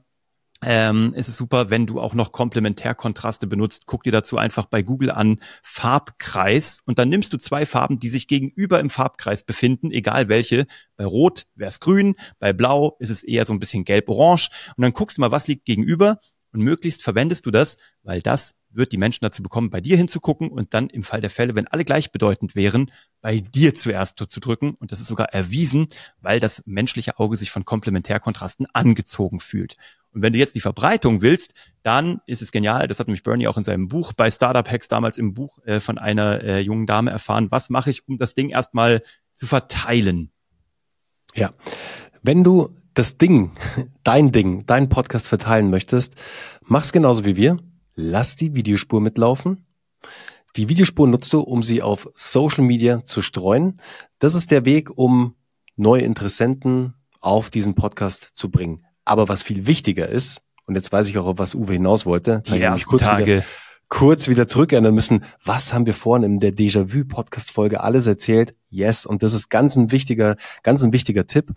ähm, 0.64 1.12
ist 1.14 1.28
es 1.28 1.36
super, 1.36 1.70
wenn 1.70 1.86
du 1.86 2.00
auch 2.00 2.12
noch 2.12 2.32
Komplementärkontraste 2.32 3.46
benutzt. 3.46 3.86
Guck 3.86 4.04
dir 4.04 4.12
dazu 4.12 4.36
einfach 4.36 4.66
bei 4.66 4.82
Google 4.82 5.10
an 5.10 5.40
Farbkreis 5.62 6.82
und 6.84 6.98
dann 6.98 7.08
nimmst 7.08 7.32
du 7.32 7.38
zwei 7.38 7.64
Farben, 7.64 7.98
die 7.98 8.08
sich 8.08 8.28
gegenüber 8.28 8.80
im 8.80 8.90
Farbkreis 8.90 9.42
befinden, 9.42 9.90
egal 9.90 10.28
welche. 10.28 10.66
Bei 10.96 11.04
Rot 11.04 11.46
wäre 11.54 11.68
es 11.68 11.80
grün, 11.80 12.14
bei 12.38 12.52
Blau 12.52 12.96
ist 12.98 13.10
es 13.10 13.22
eher 13.22 13.44
so 13.44 13.52
ein 13.54 13.58
bisschen 13.58 13.84
gelb-orange 13.84 14.50
und 14.76 14.82
dann 14.82 14.92
guckst 14.92 15.16
du 15.16 15.22
mal, 15.22 15.30
was 15.30 15.48
liegt 15.48 15.64
gegenüber 15.64 16.20
und 16.52 16.60
möglichst 16.60 17.02
verwendest 17.02 17.46
du 17.46 17.50
das, 17.50 17.78
weil 18.02 18.20
das 18.20 18.56
wird 18.72 18.92
die 18.92 18.98
Menschen 18.98 19.24
dazu 19.24 19.42
bekommen, 19.42 19.70
bei 19.70 19.80
dir 19.80 19.96
hinzugucken 19.96 20.48
und 20.48 20.74
dann 20.74 20.88
im 20.88 21.02
Fall 21.02 21.20
der 21.20 21.30
Fälle, 21.30 21.54
wenn 21.54 21.66
alle 21.66 21.84
gleichbedeutend 21.84 22.54
wären, 22.54 22.90
bei 23.20 23.40
dir 23.40 23.74
zuerst 23.74 24.18
zu 24.18 24.40
drücken. 24.40 24.74
Und 24.78 24.92
das 24.92 25.00
ist 25.00 25.08
sogar 25.08 25.32
erwiesen, 25.32 25.88
weil 26.20 26.40
das 26.40 26.62
menschliche 26.66 27.18
Auge 27.18 27.36
sich 27.36 27.50
von 27.50 27.64
Komplementärkontrasten 27.64 28.66
angezogen 28.72 29.40
fühlt. 29.40 29.76
Und 30.12 30.22
wenn 30.22 30.32
du 30.32 30.38
jetzt 30.38 30.56
die 30.56 30.60
Verbreitung 30.60 31.22
willst, 31.22 31.54
dann 31.82 32.20
ist 32.26 32.42
es 32.42 32.52
genial. 32.52 32.88
Das 32.88 32.98
hat 32.98 33.06
nämlich 33.06 33.22
Bernie 33.22 33.46
auch 33.46 33.56
in 33.56 33.64
seinem 33.64 33.88
Buch 33.88 34.12
bei 34.12 34.30
Startup 34.30 34.68
Hacks 34.68 34.88
damals 34.88 35.18
im 35.18 35.34
Buch 35.34 35.58
äh, 35.64 35.80
von 35.80 35.98
einer 35.98 36.42
äh, 36.42 36.60
jungen 36.60 36.86
Dame 36.86 37.10
erfahren. 37.10 37.48
Was 37.50 37.70
mache 37.70 37.90
ich, 37.90 38.08
um 38.08 38.18
das 38.18 38.34
Ding 38.34 38.50
erstmal 38.50 39.02
zu 39.34 39.46
verteilen? 39.46 40.32
Ja. 41.34 41.52
Wenn 42.22 42.42
du 42.42 42.76
das 42.94 43.18
Ding, 43.18 43.52
dein 44.02 44.32
Ding, 44.32 44.66
dein 44.66 44.88
Podcast 44.88 45.28
verteilen 45.28 45.70
möchtest, 45.70 46.16
mach's 46.62 46.92
genauso 46.92 47.24
wie 47.24 47.36
wir. 47.36 47.58
Lass 47.94 48.36
die 48.36 48.54
Videospur 48.54 49.00
mitlaufen. 49.00 49.66
Die 50.56 50.68
Videospur 50.68 51.06
nutzt 51.06 51.32
du, 51.32 51.40
um 51.40 51.62
sie 51.62 51.82
auf 51.82 52.08
Social 52.14 52.64
Media 52.64 53.04
zu 53.04 53.22
streuen. 53.22 53.80
Das 54.18 54.34
ist 54.34 54.50
der 54.50 54.64
Weg, 54.64 54.90
um 54.96 55.36
neue 55.76 56.02
Interessenten 56.02 56.94
auf 57.20 57.50
diesen 57.50 57.74
Podcast 57.74 58.30
zu 58.34 58.50
bringen. 58.50 58.84
Aber 59.04 59.28
was 59.28 59.42
viel 59.42 59.66
wichtiger 59.66 60.08
ist, 60.08 60.40
und 60.66 60.74
jetzt 60.74 60.92
weiß 60.92 61.08
ich 61.08 61.18
auch, 61.18 61.38
was 61.38 61.54
Uwe 61.54 61.74
hinaus 61.74 62.06
wollte, 62.06 62.42
die 62.46 62.60
ersten 62.60 62.88
kurz 62.88 63.02
Tage. 63.02 63.24
Wieder, 63.26 63.44
kurz 63.88 64.28
wieder 64.28 64.46
zurück 64.46 64.72
erinnern 64.72 64.94
müssen, 64.94 65.24
was 65.44 65.72
haben 65.72 65.86
wir 65.86 65.94
vorhin 65.94 66.24
in 66.24 66.38
der 66.38 66.52
Déjà-vu-Podcast-Folge 66.52 67.80
alles 67.80 68.06
erzählt? 68.06 68.54
Yes, 68.68 69.04
und 69.04 69.22
das 69.22 69.34
ist 69.34 69.50
ganz 69.50 69.76
ein 69.76 69.90
wichtiger, 69.90 70.36
ganz 70.62 70.82
ein 70.82 70.92
wichtiger 70.92 71.26
Tipp. 71.26 71.52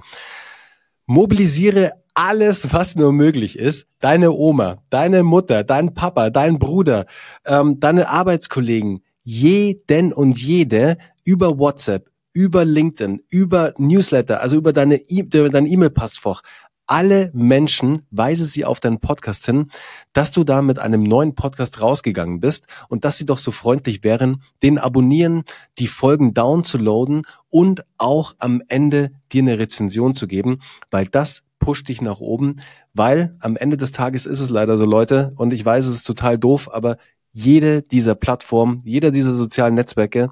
Mobilisiere 1.05 1.93
alles, 2.13 2.71
was 2.71 2.95
nur 2.95 3.11
möglich 3.11 3.57
ist. 3.57 3.87
Deine 3.99 4.31
Oma, 4.31 4.83
deine 4.89 5.23
Mutter, 5.23 5.63
dein 5.63 5.93
Papa, 5.93 6.29
dein 6.29 6.59
Bruder, 6.59 7.05
ähm, 7.45 7.79
deine 7.79 8.09
Arbeitskollegen, 8.09 9.03
jeden 9.23 10.13
und 10.13 10.41
jede 10.41 10.97
über 11.23 11.57
WhatsApp, 11.57 12.09
über 12.33 12.65
LinkedIn, 12.65 13.23
über 13.29 13.73
Newsletter, 13.77 14.41
also 14.41 14.57
über 14.57 14.73
deine 14.73 14.95
e 14.95 15.23
dein 15.23 15.65
E-Mail-Postfach, 15.65 16.41
alle 16.87 17.31
Menschen, 17.33 18.05
weise 18.11 18.45
sie 18.45 18.65
auf 18.65 18.79
deinen 18.79 18.99
Podcast 18.99 19.45
hin, 19.45 19.71
dass 20.11 20.31
du 20.31 20.43
da 20.43 20.61
mit 20.61 20.79
einem 20.79 21.03
neuen 21.03 21.35
Podcast 21.35 21.81
rausgegangen 21.81 22.39
bist 22.39 22.67
und 22.89 23.05
dass 23.05 23.17
sie 23.17 23.25
doch 23.25 23.37
so 23.37 23.51
freundlich 23.51 24.03
wären, 24.03 24.43
den 24.61 24.77
abonnieren, 24.77 25.43
die 25.79 25.87
Folgen 25.87 26.33
downzuladen 26.33 27.25
und 27.49 27.85
auch 27.97 28.35
am 28.39 28.61
Ende 28.67 29.11
dir 29.31 29.41
eine 29.41 29.59
Rezension 29.59 30.13
zu 30.13 30.27
geben, 30.27 30.59
weil 30.91 31.05
das 31.05 31.43
pusht 31.59 31.87
dich 31.87 32.01
nach 32.01 32.19
oben, 32.19 32.57
weil 32.93 33.37
am 33.39 33.55
Ende 33.55 33.77
des 33.77 33.93
Tages 33.93 34.25
ist 34.25 34.41
es 34.41 34.49
leider 34.49 34.77
so, 34.77 34.85
Leute, 34.85 35.33
und 35.37 35.53
ich 35.53 35.63
weiß, 35.63 35.85
es 35.85 35.95
ist 35.95 36.03
total 36.07 36.37
doof, 36.37 36.69
aber 36.71 36.97
jede 37.31 37.81
dieser 37.81 38.15
Plattformen, 38.15 38.81
jeder 38.83 39.11
dieser 39.11 39.33
sozialen 39.33 39.73
Netzwerke 39.73 40.29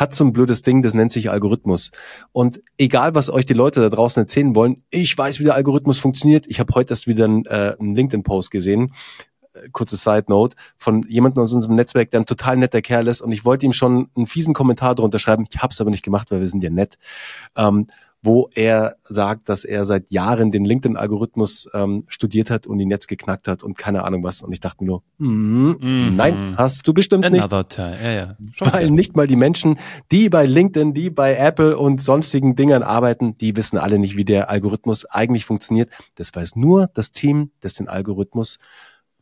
hat 0.00 0.14
so 0.14 0.24
ein 0.24 0.32
blödes 0.32 0.62
Ding, 0.62 0.82
das 0.82 0.94
nennt 0.94 1.12
sich 1.12 1.30
Algorithmus. 1.30 1.90
Und 2.32 2.62
egal, 2.78 3.14
was 3.14 3.28
euch 3.28 3.44
die 3.44 3.52
Leute 3.52 3.80
da 3.80 3.90
draußen 3.90 4.22
erzählen 4.22 4.54
wollen, 4.54 4.82
ich 4.90 5.16
weiß, 5.16 5.38
wie 5.40 5.44
der 5.44 5.54
Algorithmus 5.54 5.98
funktioniert. 5.98 6.46
Ich 6.48 6.58
habe 6.58 6.72
heute 6.74 6.94
erst 6.94 7.06
wieder 7.06 7.26
einen, 7.26 7.44
äh, 7.44 7.76
einen 7.78 7.94
LinkedIn-Post 7.94 8.50
gesehen, 8.50 8.94
äh, 9.52 9.68
kurze 9.72 9.96
Side 9.96 10.24
Note, 10.28 10.56
von 10.78 11.04
jemandem 11.06 11.42
aus 11.42 11.52
unserem 11.52 11.76
Netzwerk, 11.76 12.10
der 12.10 12.20
ein 12.20 12.26
total 12.26 12.56
netter 12.56 12.80
Kerl 12.80 13.08
ist. 13.08 13.20
Und 13.20 13.30
ich 13.30 13.44
wollte 13.44 13.66
ihm 13.66 13.74
schon 13.74 14.08
einen 14.16 14.26
fiesen 14.26 14.54
Kommentar 14.54 14.94
drunter 14.94 15.18
schreiben. 15.18 15.44
Ich 15.50 15.58
habe 15.58 15.72
es 15.72 15.80
aber 15.82 15.90
nicht 15.90 16.02
gemacht, 16.02 16.30
weil 16.30 16.40
wir 16.40 16.48
sind 16.48 16.64
ja 16.64 16.70
nett. 16.70 16.96
Ähm, 17.54 17.86
wo 18.22 18.50
er 18.54 18.96
sagt, 19.02 19.48
dass 19.48 19.64
er 19.64 19.84
seit 19.84 20.10
Jahren 20.10 20.50
den 20.50 20.64
LinkedIn-Algorithmus 20.64 21.68
ähm, 21.72 22.04
studiert 22.08 22.50
hat 22.50 22.66
und 22.66 22.78
ihn 22.78 22.90
jetzt 22.90 23.08
geknackt 23.08 23.48
hat 23.48 23.62
und 23.62 23.78
keine 23.78 24.04
Ahnung 24.04 24.22
was. 24.22 24.42
Und 24.42 24.52
ich 24.52 24.60
dachte 24.60 24.84
nur, 24.84 25.02
mm, 25.18 25.70
mm, 25.80 26.16
nein, 26.16 26.54
hast 26.56 26.86
du 26.86 26.92
bestimmt 26.92 27.24
Another 27.24 27.58
nicht. 27.58 27.70
Time. 27.70 27.96
Ja, 28.02 28.12
ja. 28.12 28.36
Schon 28.52 28.72
Weil 28.72 28.90
nicht 28.90 29.16
mal 29.16 29.26
die 29.26 29.36
Menschen, 29.36 29.78
die 30.12 30.28
bei 30.28 30.44
LinkedIn, 30.44 30.92
die 30.92 31.08
bei 31.08 31.34
Apple 31.34 31.78
und 31.78 32.02
sonstigen 32.02 32.56
Dingern 32.56 32.82
arbeiten, 32.82 33.38
die 33.38 33.56
wissen 33.56 33.78
alle 33.78 33.98
nicht, 33.98 34.16
wie 34.16 34.24
der 34.24 34.50
Algorithmus 34.50 35.06
eigentlich 35.06 35.46
funktioniert. 35.46 35.90
Das 36.16 36.34
weiß 36.34 36.56
nur 36.56 36.88
das 36.92 37.12
Team, 37.12 37.52
das 37.60 37.74
den 37.74 37.88
Algorithmus 37.88 38.58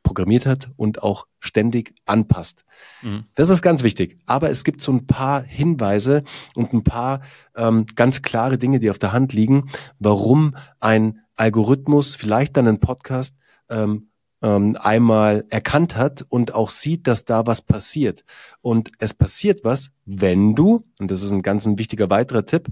programmiert 0.09 0.47
hat 0.47 0.71
und 0.77 1.03
auch 1.03 1.27
ständig 1.38 1.94
anpasst. 2.07 2.64
Mhm. 3.03 3.25
Das 3.35 3.51
ist 3.51 3.61
ganz 3.61 3.83
wichtig. 3.83 4.18
Aber 4.25 4.49
es 4.49 4.64
gibt 4.64 4.81
so 4.81 4.90
ein 4.90 5.07
paar 5.07 5.42
Hinweise 5.42 6.25
und 6.55 6.73
ein 6.73 6.83
paar 6.83 7.21
ähm, 7.55 7.85
ganz 7.94 8.23
klare 8.23 8.57
Dinge, 8.57 8.81
die 8.81 8.90
auf 8.90 8.99
der 8.99 9.12
Hand 9.12 9.35
liegen, 9.35 9.68
warum 9.99 10.57
ein 10.81 11.21
Algorithmus 11.37 12.14
vielleicht 12.14 12.57
dann 12.57 12.66
einen 12.66 12.81
Podcast 12.81 13.37
ähm, 13.68 14.09
ähm, 14.40 14.79
einmal 14.81 15.44
erkannt 15.51 15.94
hat 15.94 16.25
und 16.31 16.55
auch 16.55 16.71
sieht, 16.71 17.07
dass 17.07 17.27
da 17.27 17.47
was 17.47 17.61
passiert. 17.61 18.25
Und 18.62 18.90
es 18.99 19.12
passiert 19.12 19.62
was, 19.62 19.90
wenn 20.07 20.55
du, 20.55 20.87
und 20.99 21.11
das 21.11 21.21
ist 21.21 21.33
ein 21.33 21.42
ganz 21.42 21.66
ein 21.66 21.79
wichtiger 21.79 22.09
weiterer 22.09 22.47
Tipp, 22.47 22.68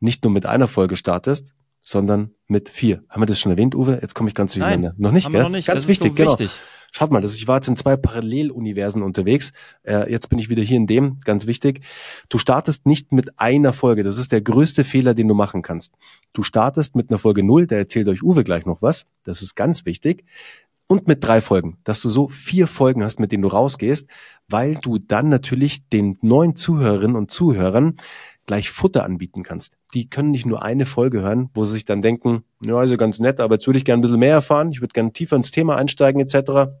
nicht 0.00 0.24
nur 0.24 0.32
mit 0.32 0.44
einer 0.44 0.66
Folge 0.66 0.96
startest, 0.96 1.54
sondern 1.84 2.34
mit 2.48 2.70
vier. 2.70 3.04
Haben 3.08 3.22
wir 3.22 3.26
das 3.26 3.38
schon 3.38 3.52
erwähnt, 3.52 3.74
Uwe? 3.76 4.00
Jetzt 4.02 4.14
komme 4.14 4.28
ich 4.28 4.34
ganz 4.34 4.54
durcheinander. 4.54 4.88
Nein, 4.88 4.96
noch 4.98 5.12
nicht, 5.12 5.26
haben 5.26 5.32
gell? 5.32 5.40
Wir 5.40 5.44
noch 5.44 5.50
nicht. 5.50 5.68
Ganz 5.68 5.82
das 5.82 5.88
wichtig, 5.88 6.12
so 6.12 6.14
genau. 6.14 6.32
Wichtig. 6.32 6.58
Schaut 6.92 7.10
mal, 7.10 7.20
das, 7.20 7.34
ich 7.34 7.48
war 7.48 7.56
jetzt 7.56 7.66
in 7.68 7.76
zwei 7.76 7.96
Paralleluniversen 7.96 9.02
unterwegs. 9.02 9.52
Äh, 9.82 10.10
jetzt 10.10 10.28
bin 10.28 10.38
ich 10.38 10.48
wieder 10.48 10.62
hier 10.62 10.76
in 10.76 10.86
dem, 10.86 11.18
ganz 11.24 11.46
wichtig. 11.46 11.80
Du 12.28 12.38
startest 12.38 12.86
nicht 12.86 13.12
mit 13.12 13.38
einer 13.38 13.72
Folge. 13.72 14.02
Das 14.04 14.16
ist 14.16 14.32
der 14.32 14.40
größte 14.40 14.84
Fehler, 14.84 15.12
den 15.12 15.28
du 15.28 15.34
machen 15.34 15.60
kannst. 15.60 15.92
Du 16.32 16.42
startest 16.42 16.94
mit 16.94 17.10
einer 17.10 17.18
Folge 17.18 17.42
null. 17.42 17.66
da 17.66 17.76
erzählt 17.76 18.08
euch 18.08 18.22
Uwe 18.22 18.44
gleich 18.44 18.64
noch 18.64 18.80
was. 18.80 19.06
Das 19.24 19.42
ist 19.42 19.56
ganz 19.56 19.84
wichtig. 19.84 20.24
Und 20.86 21.08
mit 21.08 21.24
drei 21.24 21.40
Folgen, 21.40 21.78
dass 21.82 22.00
du 22.00 22.10
so 22.10 22.28
vier 22.28 22.66
Folgen 22.66 23.02
hast, 23.02 23.18
mit 23.18 23.32
denen 23.32 23.42
du 23.42 23.48
rausgehst, 23.48 24.06
weil 24.48 24.76
du 24.76 24.98
dann 24.98 25.28
natürlich 25.28 25.88
den 25.88 26.18
neuen 26.20 26.56
Zuhörerinnen 26.56 27.16
und 27.16 27.30
Zuhörern 27.30 27.96
gleich 28.46 28.70
Futter 28.70 29.04
anbieten 29.04 29.42
kannst. 29.42 29.76
Die 29.94 30.08
können 30.08 30.30
nicht 30.30 30.46
nur 30.46 30.62
eine 30.62 30.86
Folge 30.86 31.22
hören, 31.22 31.50
wo 31.54 31.64
sie 31.64 31.72
sich 31.72 31.84
dann 31.84 32.02
denken, 32.02 32.44
ja, 32.64 32.76
also 32.76 32.96
ganz 32.96 33.18
nett, 33.18 33.40
aber 33.40 33.54
jetzt 33.54 33.66
würde 33.66 33.78
ich 33.78 33.84
gerne 33.84 34.00
ein 34.00 34.02
bisschen 34.02 34.18
mehr 34.18 34.34
erfahren, 34.34 34.70
ich 34.70 34.80
würde 34.80 34.92
gerne 34.92 35.12
tiefer 35.12 35.36
ins 35.36 35.50
Thema 35.50 35.76
einsteigen 35.76 36.20
etc. 36.20 36.72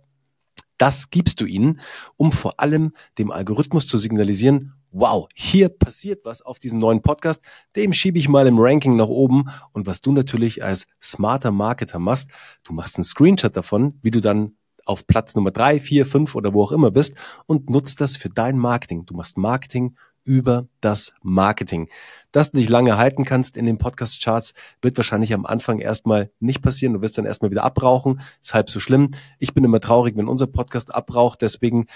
Das 0.78 1.10
gibst 1.10 1.40
du 1.40 1.46
ihnen, 1.46 1.80
um 2.16 2.32
vor 2.32 2.60
allem 2.60 2.92
dem 3.18 3.30
Algorithmus 3.30 3.86
zu 3.86 3.96
signalisieren, 3.96 4.74
wow, 4.90 5.28
hier 5.34 5.68
passiert 5.68 6.24
was 6.24 6.40
auf 6.40 6.58
diesem 6.58 6.78
neuen 6.78 7.02
Podcast, 7.02 7.42
dem 7.76 7.92
schiebe 7.92 8.18
ich 8.18 8.28
mal 8.28 8.46
im 8.46 8.58
Ranking 8.58 8.96
nach 8.96 9.08
oben. 9.08 9.50
Und 9.72 9.86
was 9.86 10.00
du 10.00 10.12
natürlich 10.12 10.62
als 10.62 10.86
smarter 11.02 11.50
Marketer 11.50 11.98
machst, 11.98 12.30
du 12.62 12.72
machst 12.72 12.96
einen 12.96 13.04
Screenshot 13.04 13.56
davon, 13.56 13.98
wie 14.02 14.10
du 14.10 14.20
dann 14.20 14.56
auf 14.86 15.06
Platz 15.06 15.34
Nummer 15.34 15.50
drei, 15.50 15.80
vier, 15.80 16.06
fünf 16.06 16.34
oder 16.34 16.54
wo 16.54 16.62
auch 16.62 16.72
immer 16.72 16.90
bist 16.90 17.14
und 17.46 17.70
nutzt 17.70 18.00
das 18.00 18.16
für 18.16 18.28
dein 18.28 18.58
Marketing. 18.58 19.06
Du 19.06 19.14
machst 19.14 19.36
Marketing 19.36 19.96
über 20.24 20.66
das 20.80 21.12
Marketing. 21.22 21.88
Dass 22.32 22.50
du 22.50 22.58
dich 22.58 22.68
lange 22.68 22.96
halten 22.96 23.24
kannst 23.24 23.56
in 23.56 23.66
den 23.66 23.78
Podcast-Charts, 23.78 24.54
wird 24.82 24.96
wahrscheinlich 24.96 25.32
am 25.34 25.46
Anfang 25.46 25.78
erstmal 25.78 26.30
nicht 26.40 26.62
passieren. 26.62 26.94
Du 26.94 27.02
wirst 27.02 27.16
dann 27.16 27.26
erstmal 27.26 27.50
wieder 27.50 27.64
abrauchen. 27.64 28.20
Ist 28.42 28.54
halb 28.54 28.70
so 28.70 28.80
schlimm. 28.80 29.12
Ich 29.38 29.54
bin 29.54 29.64
immer 29.64 29.80
traurig, 29.80 30.16
wenn 30.16 30.28
unser 30.28 30.46
Podcast 30.46 30.94
abraucht. 30.94 31.42
Deswegen, 31.42 31.86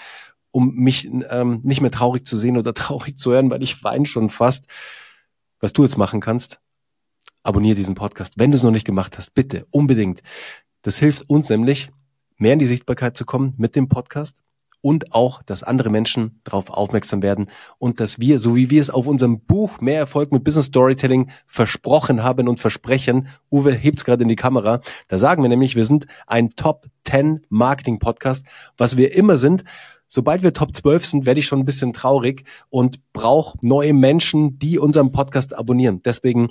um 0.51 0.73
mich 0.75 1.09
ähm, 1.29 1.59
nicht 1.63 1.81
mehr 1.81 1.91
traurig 1.91 2.25
zu 2.25 2.37
sehen 2.37 2.57
oder 2.57 2.73
traurig 2.75 3.17
zu 3.17 3.31
hören, 3.31 3.51
weil 3.51 3.63
ich 3.63 3.83
weine 3.83 4.05
schon 4.05 4.29
fast, 4.29 4.65
was 5.59 5.73
du 5.73 5.83
jetzt 5.83 5.97
machen 5.97 6.21
kannst, 6.21 6.59
abonniere 7.43 7.75
diesen 7.75 7.95
Podcast. 7.95 8.33
Wenn 8.37 8.51
du 8.51 8.55
es 8.55 8.63
noch 8.63 8.71
nicht 8.71 8.85
gemacht 8.85 9.17
hast, 9.17 9.33
bitte, 9.33 9.65
unbedingt. 9.71 10.21
Das 10.83 10.97
hilft 10.97 11.29
uns 11.29 11.49
nämlich, 11.49 11.89
mehr 12.37 12.53
in 12.53 12.59
die 12.59 12.67
Sichtbarkeit 12.67 13.17
zu 13.17 13.25
kommen 13.25 13.53
mit 13.57 13.75
dem 13.75 13.89
Podcast 13.89 14.43
und 14.81 15.13
auch, 15.13 15.43
dass 15.43 15.63
andere 15.63 15.89
Menschen 15.89 16.39
darauf 16.43 16.69
aufmerksam 16.69 17.21
werden 17.21 17.47
und 17.77 17.99
dass 17.99 18.19
wir, 18.19 18.39
so 18.39 18.55
wie 18.55 18.69
wir 18.69 18.81
es 18.81 18.89
auf 18.89 19.07
unserem 19.07 19.41
Buch 19.41 19.81
Mehr 19.81 19.97
Erfolg 19.99 20.31
mit 20.31 20.43
Business 20.43 20.67
Storytelling 20.67 21.29
versprochen 21.47 22.23
haben 22.23 22.47
und 22.47 22.59
versprechen, 22.59 23.27
Uwe 23.51 23.73
hebt's 23.73 24.05
gerade 24.05 24.23
in 24.23 24.29
die 24.29 24.35
Kamera, 24.35 24.81
da 25.07 25.17
sagen 25.17 25.43
wir 25.43 25.49
nämlich, 25.49 25.75
wir 25.75 25.85
sind 25.85 26.07
ein 26.27 26.51
Top 26.51 26.87
10 27.05 27.45
Marketing 27.49 27.99
Podcast, 27.99 28.45
was 28.77 28.97
wir 28.97 29.13
immer 29.15 29.37
sind. 29.37 29.63
Sobald 30.11 30.41
wir 30.41 30.53
Top 30.53 30.75
12 30.75 31.05
sind, 31.05 31.25
werde 31.27 31.39
ich 31.39 31.45
schon 31.45 31.59
ein 31.59 31.65
bisschen 31.65 31.93
traurig 31.93 32.43
und 32.69 32.99
brauche 33.13 33.57
neue 33.61 33.93
Menschen, 33.93 34.57
die 34.57 34.79
unseren 34.79 35.11
Podcast 35.11 35.55
abonnieren. 35.55 36.01
Deswegen 36.03 36.49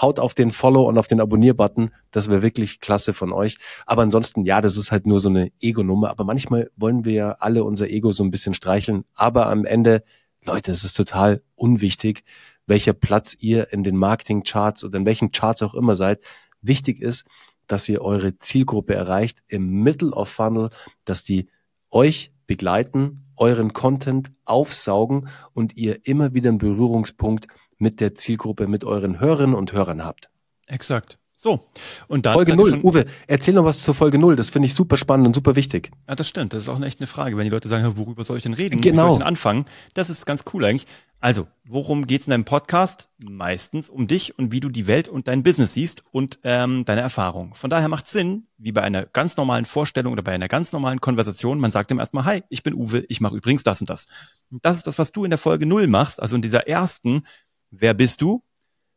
haut 0.00 0.18
auf 0.18 0.34
den 0.34 0.50
Follow 0.50 0.88
und 0.88 0.98
auf 0.98 1.06
den 1.06 1.20
Abonnier-Button. 1.20 1.90
Das 2.10 2.28
wäre 2.28 2.42
wirklich 2.42 2.80
klasse 2.80 3.14
von 3.14 3.32
euch. 3.32 3.58
Aber 3.86 4.02
ansonsten, 4.02 4.44
ja, 4.44 4.60
das 4.60 4.76
ist 4.76 4.90
halt 4.90 5.06
nur 5.06 5.20
so 5.20 5.28
eine 5.28 5.52
Ego-Nummer. 5.60 6.10
Aber 6.10 6.24
manchmal 6.24 6.68
wollen 6.76 7.04
wir 7.04 7.12
ja 7.12 7.30
alle 7.38 7.64
unser 7.64 7.88
Ego 7.88 8.10
so 8.10 8.24
ein 8.24 8.32
bisschen 8.32 8.54
streicheln. 8.54 9.04
Aber 9.14 9.46
am 9.46 9.64
Ende, 9.64 10.02
Leute, 10.44 10.72
es 10.72 10.84
ist 10.84 10.96
total 10.96 11.42
unwichtig, 11.54 12.24
welcher 12.66 12.92
Platz 12.92 13.36
ihr 13.38 13.72
in 13.72 13.84
den 13.84 13.96
Marketing-Charts 13.96 14.82
oder 14.82 14.98
in 14.98 15.06
welchen 15.06 15.30
Charts 15.30 15.62
auch 15.62 15.74
immer 15.74 15.94
seid. 15.94 16.20
Wichtig 16.60 17.00
ist, 17.00 17.24
dass 17.68 17.88
ihr 17.88 18.02
eure 18.02 18.36
Zielgruppe 18.38 18.94
erreicht 18.94 19.42
im 19.46 19.82
Middle 19.82 20.10
of 20.10 20.28
Funnel, 20.28 20.70
dass 21.04 21.24
die 21.24 21.48
euch 21.90 22.32
begleiten, 22.46 23.24
euren 23.36 23.72
Content 23.72 24.30
aufsaugen 24.44 25.28
und 25.52 25.76
ihr 25.76 26.06
immer 26.06 26.34
wieder 26.34 26.50
einen 26.50 26.58
Berührungspunkt 26.58 27.48
mit 27.78 28.00
der 28.00 28.14
Zielgruppe, 28.14 28.66
mit 28.68 28.84
euren 28.84 29.20
Hörerinnen 29.20 29.54
und 29.54 29.72
Hörern 29.72 30.04
habt. 30.04 30.30
Exakt. 30.66 31.18
So. 31.38 31.68
Und 32.08 32.24
dann 32.24 32.32
Folge 32.32 32.56
null. 32.56 32.80
Uwe, 32.82 33.04
erzähl 33.26 33.52
noch 33.54 33.64
was 33.64 33.78
zur 33.84 33.94
Folge 33.94 34.18
null. 34.18 34.36
Das 34.36 34.50
finde 34.50 34.66
ich 34.66 34.74
super 34.74 34.96
spannend 34.96 35.26
und 35.26 35.34
super 35.34 35.54
wichtig. 35.54 35.90
Ja, 36.08 36.14
das 36.14 36.28
stimmt. 36.28 36.54
Das 36.54 36.62
ist 36.62 36.68
auch 36.68 36.76
eine 36.76 36.86
echt 36.86 36.98
eine 36.98 37.06
Frage. 37.06 37.36
Wenn 37.36 37.44
die 37.44 37.50
Leute 37.50 37.68
sagen, 37.68 37.96
worüber 37.96 38.24
soll 38.24 38.38
ich 38.38 38.42
denn 38.42 38.54
reden? 38.54 38.80
Genau. 38.80 38.96
Wo 38.96 39.06
soll 39.06 39.12
ich 39.12 39.18
denn 39.18 39.26
anfangen? 39.26 39.66
Das 39.92 40.08
ist 40.08 40.24
ganz 40.24 40.44
cool 40.54 40.64
eigentlich. 40.64 40.86
Also, 41.26 41.48
worum 41.64 42.06
geht's 42.06 42.28
in 42.28 42.30
deinem 42.30 42.44
Podcast? 42.44 43.08
Meistens 43.18 43.90
um 43.90 44.06
dich 44.06 44.38
und 44.38 44.52
wie 44.52 44.60
du 44.60 44.68
die 44.68 44.86
Welt 44.86 45.08
und 45.08 45.26
dein 45.26 45.42
Business 45.42 45.74
siehst 45.74 46.02
und 46.12 46.38
ähm, 46.44 46.84
deine 46.84 47.00
Erfahrung. 47.00 47.52
Von 47.56 47.68
daher 47.68 47.88
macht 47.88 48.06
Sinn, 48.06 48.46
wie 48.58 48.70
bei 48.70 48.82
einer 48.82 49.06
ganz 49.06 49.36
normalen 49.36 49.64
Vorstellung 49.64 50.12
oder 50.12 50.22
bei 50.22 50.30
einer 50.30 50.46
ganz 50.46 50.72
normalen 50.72 51.00
Konversation, 51.00 51.58
man 51.58 51.72
sagt 51.72 51.90
ihm 51.90 51.98
erstmal, 51.98 52.26
hi, 52.26 52.44
ich 52.48 52.62
bin 52.62 52.74
Uwe, 52.74 53.04
ich 53.08 53.20
mache 53.20 53.34
übrigens 53.34 53.64
das 53.64 53.80
und 53.80 53.90
das. 53.90 54.06
Und 54.52 54.64
das 54.64 54.76
ist 54.76 54.86
das, 54.86 55.00
was 55.00 55.10
du 55.10 55.24
in 55.24 55.30
der 55.30 55.38
Folge 55.38 55.66
null 55.66 55.88
machst, 55.88 56.22
also 56.22 56.36
in 56.36 56.42
dieser 56.42 56.68
ersten 56.68 57.26
Wer 57.72 57.94
bist 57.94 58.22
du? 58.22 58.44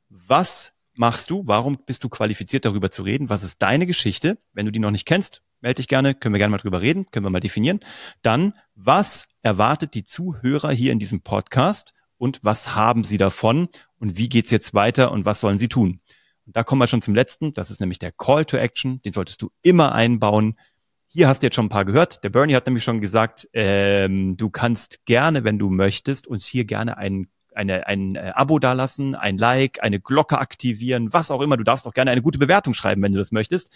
Was 0.10 0.74
machst 0.94 1.32
du? 1.32 1.42
Warum 1.48 1.80
bist 1.84 2.04
du 2.04 2.10
qualifiziert, 2.10 2.64
darüber 2.64 2.92
zu 2.92 3.02
reden? 3.02 3.30
Was 3.30 3.42
ist 3.42 3.60
deine 3.64 3.88
Geschichte? 3.88 4.38
Wenn 4.54 4.68
du 4.68 4.72
die 4.72 4.78
noch 4.78 4.92
nicht 4.92 5.08
kennst, 5.08 5.42
melde 5.62 5.78
dich 5.78 5.88
gerne, 5.88 6.14
können 6.14 6.36
wir 6.36 6.40
gerne 6.40 6.52
mal 6.52 6.60
drüber 6.60 6.84
reden, 6.84 7.08
können 7.08 7.26
wir 7.26 7.32
mal 7.32 7.40
definieren. 7.40 7.80
Dann, 8.22 8.54
was 8.76 9.30
erwartet 9.42 9.96
die 9.96 10.04
Zuhörer 10.04 10.70
hier 10.70 10.92
in 10.92 11.00
diesem 11.00 11.22
Podcast 11.22 11.96
und 12.20 12.40
was 12.44 12.76
haben 12.76 13.04
sie 13.04 13.18
davon 13.18 13.70
und 13.98 14.18
wie 14.18 14.30
geht's 14.30 14.52
jetzt 14.52 14.76
weiter 14.76 15.12
und 15.12 15.26
was 15.26 15.42
sollen 15.42 15.58
sie 15.58 15.70
tun? 15.70 16.02
Und 16.46 16.56
da 16.56 16.64
kommen 16.64 16.82
wir 16.82 16.88
schon 16.88 17.02
zum 17.02 17.16
letzten, 17.16 17.54
das 17.54 17.72
ist 17.72 17.80
nämlich 17.80 17.98
der 17.98 18.12
Call 18.12 18.46
to 18.46 18.58
Action, 18.58 19.02
den 19.02 19.12
solltest 19.12 19.42
du 19.42 19.50
immer 19.64 19.94
einbauen. 19.94 20.60
Hier 21.08 21.28
hast 21.28 21.42
du 21.42 21.48
jetzt 21.48 21.56
schon 21.56 21.66
ein 21.66 21.70
paar 21.70 21.86
gehört. 21.86 22.24
Der 22.24 22.30
Bernie 22.30 22.56
hat 22.56 22.68
nämlich 22.68 22.84
schon 22.84 23.02
gesagt, 23.02 23.50
ähm, 23.54 24.38
du 24.38 24.52
kannst 24.52 25.06
gerne, 25.06 25.44
wenn 25.44 25.58
du 25.58 25.70
möchtest, 25.70 26.28
uns 26.28 26.46
hier 26.46 26.66
gerne 26.66 26.98
einen 26.98 27.32
eine, 27.56 27.88
ein 27.88 28.16
äh, 28.16 28.32
Abo 28.36 28.60
dalassen, 28.60 29.16
ein 29.16 29.38
Like, 29.38 29.84
eine 29.84 30.00
Glocke 30.00 30.38
aktivieren, 30.38 31.12
was 31.14 31.32
auch 31.32 31.42
immer. 31.42 31.58
Du 31.58 31.64
darfst 31.64 31.88
auch 31.88 31.94
gerne 31.94 32.12
eine 32.12 32.22
gute 32.22 32.40
Bewertung 32.40 32.74
schreiben, 32.74 33.02
wenn 33.02 33.12
du 33.12 33.18
das 33.18 33.32
möchtest. 33.32 33.70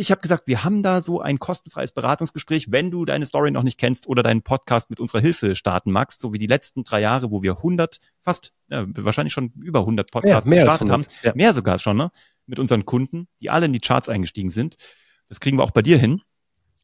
Ich 0.00 0.12
habe 0.12 0.20
gesagt, 0.20 0.46
wir 0.46 0.62
haben 0.62 0.84
da 0.84 1.02
so 1.02 1.20
ein 1.20 1.40
kostenfreies 1.40 1.90
Beratungsgespräch, 1.90 2.70
wenn 2.70 2.92
du 2.92 3.04
deine 3.04 3.26
Story 3.26 3.50
noch 3.50 3.64
nicht 3.64 3.78
kennst 3.78 4.06
oder 4.06 4.22
deinen 4.22 4.42
Podcast 4.42 4.90
mit 4.90 5.00
unserer 5.00 5.20
Hilfe 5.20 5.56
starten 5.56 5.90
magst, 5.90 6.20
so 6.20 6.32
wie 6.32 6.38
die 6.38 6.46
letzten 6.46 6.84
drei 6.84 7.00
Jahre, 7.00 7.32
wo 7.32 7.42
wir 7.42 7.56
100, 7.56 7.98
fast, 8.22 8.52
ja, 8.68 8.86
wahrscheinlich 8.94 9.32
schon 9.32 9.50
über 9.60 9.80
100 9.80 10.12
Podcasts 10.12 10.48
ja, 10.48 10.54
gestartet 10.54 10.90
haben, 10.90 11.04
ja. 11.24 11.32
mehr 11.34 11.52
sogar 11.52 11.80
schon, 11.80 11.96
ne? 11.96 12.12
mit 12.46 12.60
unseren 12.60 12.84
Kunden, 12.84 13.26
die 13.40 13.50
alle 13.50 13.66
in 13.66 13.72
die 13.72 13.80
Charts 13.80 14.08
eingestiegen 14.08 14.50
sind. 14.50 14.76
Das 15.28 15.40
kriegen 15.40 15.58
wir 15.58 15.64
auch 15.64 15.72
bei 15.72 15.82
dir 15.82 15.98
hin. 15.98 16.22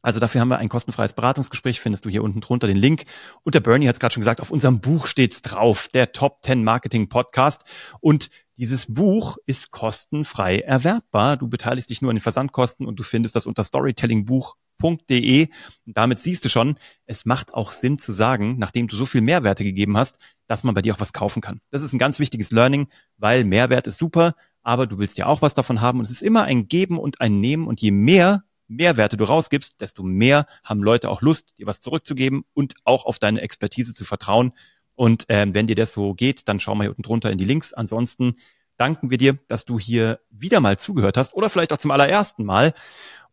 Also 0.01 0.19
dafür 0.19 0.41
haben 0.41 0.49
wir 0.49 0.57
ein 0.57 0.69
kostenfreies 0.69 1.13
Beratungsgespräch, 1.13 1.79
findest 1.79 2.03
du 2.03 2.09
hier 2.09 2.21
unten 2.21 2.41
drunter 2.41 2.67
den 2.67 2.75
Link. 2.75 3.05
Und 3.43 3.55
der 3.55 3.61
Bernie 3.61 3.87
hat 3.87 3.95
es 3.95 3.99
gerade 4.01 4.13
schon 4.13 4.21
gesagt, 4.21 4.41
auf 4.41 4.51
unserem 4.51 4.81
Buch 4.81 5.07
steht's 5.07 5.41
drauf, 5.41 5.87
der 5.93 6.11
Top 6.11 6.43
10 6.43 6.65
Marketing 6.65 7.07
Podcast. 7.07 7.63
Und 8.01 8.29
dieses 8.57 8.85
Buch 8.87 9.37
ist 9.45 9.71
kostenfrei 9.71 10.59
erwerbbar. 10.59 11.37
Du 11.37 11.47
beteiligst 11.47 11.89
dich 11.89 12.01
nur 12.01 12.11
an 12.11 12.15
den 12.15 12.21
Versandkosten 12.21 12.85
und 12.85 12.97
du 12.97 13.03
findest 13.03 13.35
das 13.35 13.45
unter 13.45 13.63
storytellingbuch.de. 13.63 15.47
Und 15.85 15.97
damit 15.97 16.19
siehst 16.19 16.45
du 16.45 16.49
schon, 16.49 16.77
es 17.05 17.25
macht 17.25 17.53
auch 17.53 17.73
Sinn 17.73 17.97
zu 17.97 18.13
sagen, 18.13 18.57
nachdem 18.57 18.87
du 18.87 18.95
so 18.95 19.05
viel 19.05 19.21
Mehrwerte 19.21 19.63
gegeben 19.63 19.97
hast, 19.97 20.17
dass 20.47 20.63
man 20.63 20.73
bei 20.73 20.81
dir 20.81 20.95
auch 20.95 20.99
was 20.99 21.13
kaufen 21.13 21.41
kann. 21.41 21.59
Das 21.71 21.81
ist 21.81 21.93
ein 21.93 21.99
ganz 21.99 22.19
wichtiges 22.19 22.51
Learning, 22.51 22.87
weil 23.17 23.43
Mehrwert 23.43 23.87
ist 23.87 23.97
super, 23.97 24.35
aber 24.63 24.87
du 24.87 24.97
willst 24.99 25.17
ja 25.17 25.25
auch 25.25 25.41
was 25.41 25.53
davon 25.53 25.81
haben. 25.81 25.99
Und 25.99 26.05
es 26.05 26.11
ist 26.11 26.23
immer 26.23 26.43
ein 26.43 26.67
Geben 26.67 26.97
und 26.97 27.19
ein 27.19 27.39
Nehmen. 27.39 27.67
Und 27.67 27.81
je 27.81 27.91
mehr 27.91 28.43
Mehrwerte 28.67 29.17
du 29.17 29.25
rausgibst, 29.25 29.79
desto 29.81 30.03
mehr 30.03 30.47
haben 30.63 30.81
Leute 30.81 31.09
auch 31.09 31.21
Lust, 31.21 31.53
dir 31.59 31.67
was 31.67 31.81
zurückzugeben 31.81 32.45
und 32.53 32.75
auch 32.83 33.05
auf 33.05 33.19
deine 33.19 33.41
Expertise 33.41 33.93
zu 33.93 34.05
vertrauen. 34.05 34.53
Und 34.95 35.25
ähm, 35.29 35.53
wenn 35.53 35.67
dir 35.67 35.75
das 35.75 35.93
so 35.93 36.13
geht, 36.13 36.47
dann 36.47 36.59
schau 36.59 36.75
mal 36.75 36.85
hier 36.85 36.91
unten 36.91 37.03
drunter 37.03 37.31
in 37.31 37.37
die 37.37 37.45
Links. 37.45 37.73
Ansonsten 37.73 38.35
danken 38.77 39.09
wir 39.09 39.17
dir, 39.17 39.37
dass 39.47 39.65
du 39.65 39.79
hier 39.79 40.19
wieder 40.29 40.59
mal 40.59 40.77
zugehört 40.77 41.17
hast 41.17 41.33
oder 41.33 41.49
vielleicht 41.49 41.73
auch 41.73 41.77
zum 41.77 41.91
allerersten 41.91 42.43
Mal. 42.43 42.73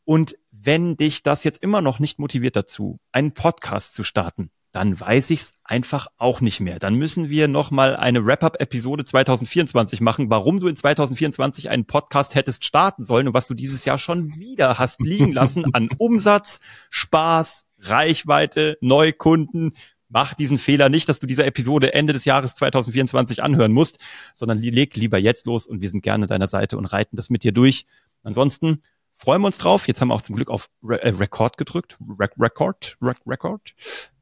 Und 0.05 0.37
wenn 0.51 0.97
dich 0.97 1.23
das 1.23 1.45
jetzt 1.45 1.63
immer 1.63 1.81
noch 1.81 1.99
nicht 1.99 2.19
motiviert 2.19 2.57
dazu, 2.57 2.99
einen 3.13 3.33
Podcast 3.33 3.95
zu 3.95 4.03
starten, 4.03 4.51
dann 4.73 4.99
weiß 4.99 5.31
ich's 5.31 5.55
einfach 5.65 6.07
auch 6.17 6.41
nicht 6.41 6.61
mehr. 6.61 6.79
Dann 6.79 6.95
müssen 6.95 7.29
wir 7.29 7.47
noch 7.47 7.71
mal 7.71 7.95
eine 7.95 8.25
Wrap-up-Episode 8.25 9.05
2024 9.05 10.01
machen, 10.01 10.31
warum 10.31 10.61
du 10.61 10.69
in 10.69 10.77
2024 10.77 11.69
einen 11.69 11.85
Podcast 11.85 12.35
hättest 12.35 12.65
starten 12.65 13.05
sollen 13.05 13.29
und 13.29 13.35
was 13.35 13.47
du 13.47 13.55
dieses 13.55 13.85
Jahr 13.85 13.99
schon 13.99 14.35
wieder 14.37 14.79
hast 14.79 15.01
liegen 15.01 15.33
lassen 15.33 15.75
an 15.75 15.91
Umsatz, 15.99 16.61
Spaß, 16.89 17.67
Reichweite, 17.81 18.79
Neukunden. 18.81 19.77
Mach 20.13 20.35
diesen 20.35 20.59
Fehler 20.59 20.91
nicht, 20.91 21.09
dass 21.09 21.21
du 21.21 21.27
diese 21.27 21.45
Episode 21.47 21.95
Ende 21.95 22.13
des 22.13 22.27
Jahres 22.27 22.55
2024 22.55 23.43
anhören 23.43 23.73
musst, 23.73 23.99
sondern 24.35 24.59
leg 24.59 24.95
lieber 24.97 25.19
jetzt 25.19 25.47
los 25.47 25.67
und 25.67 25.81
wir 25.81 25.89
sind 25.89 26.03
gerne 26.03 26.25
an 26.25 26.29
deiner 26.29 26.47
Seite 26.47 26.77
und 26.77 26.85
reiten 26.87 27.17
das 27.17 27.31
mit 27.31 27.45
dir 27.45 27.53
durch. 27.53 27.87
Ansonsten 28.23 28.83
freuen 29.15 29.41
wir 29.41 29.47
uns 29.47 29.59
drauf. 29.59 29.89
Jetzt 29.89 30.01
haben 30.01 30.09
wir 30.09 30.15
auch 30.15 30.23
zum 30.23 30.37
Glück 30.37 30.51
auf 30.51 30.69
Re 30.83 31.03
äh, 31.03 31.09
Record 31.09 31.57
gedrückt. 31.57 31.99
Re 32.19 32.29
Record, 32.39 32.99
Re 33.01 33.15
Record. 33.27 33.75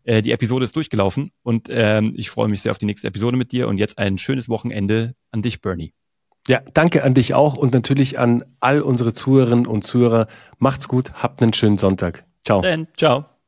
Äh, 0.05 0.23
die 0.23 0.31
Episode 0.31 0.65
ist 0.65 0.77
durchgelaufen 0.77 1.33
und 1.43 1.69
ähm, 1.71 2.13
ich 2.15 2.31
freue 2.31 2.49
mich 2.49 2.63
sehr 2.63 2.71
auf 2.71 2.79
die 2.79 2.87
nächste 2.87 3.09
Episode 3.09 3.37
mit 3.37 3.51
dir 3.51 3.67
und 3.67 3.79
jetzt 3.79 3.99
ein 3.99 4.17
schönes 4.17 4.49
Wochenende 4.49 5.15
an 5.33 5.43
dich, 5.43 5.61
Bernie. 5.61 5.93
Ja, 6.49 6.61
danke 6.73 7.05
an 7.05 7.15
dich 7.15 7.35
auch 7.35 7.57
und 7.57 7.75
natürlich 7.75 8.19
an 8.19 8.45
all 8.61 8.81
unsere 8.81 9.13
Zuhörerinnen 9.13 9.67
und 9.67 9.83
Zuhörer. 9.83 10.27
Macht's 10.59 10.89
gut, 10.89 11.13
habt 11.15 11.43
einen 11.43 11.53
schönen 11.53 11.79
Sonntag. 11.79 12.25
Ciao. 12.43 12.63
Dann, 12.63 12.89
ciao. 12.97 13.40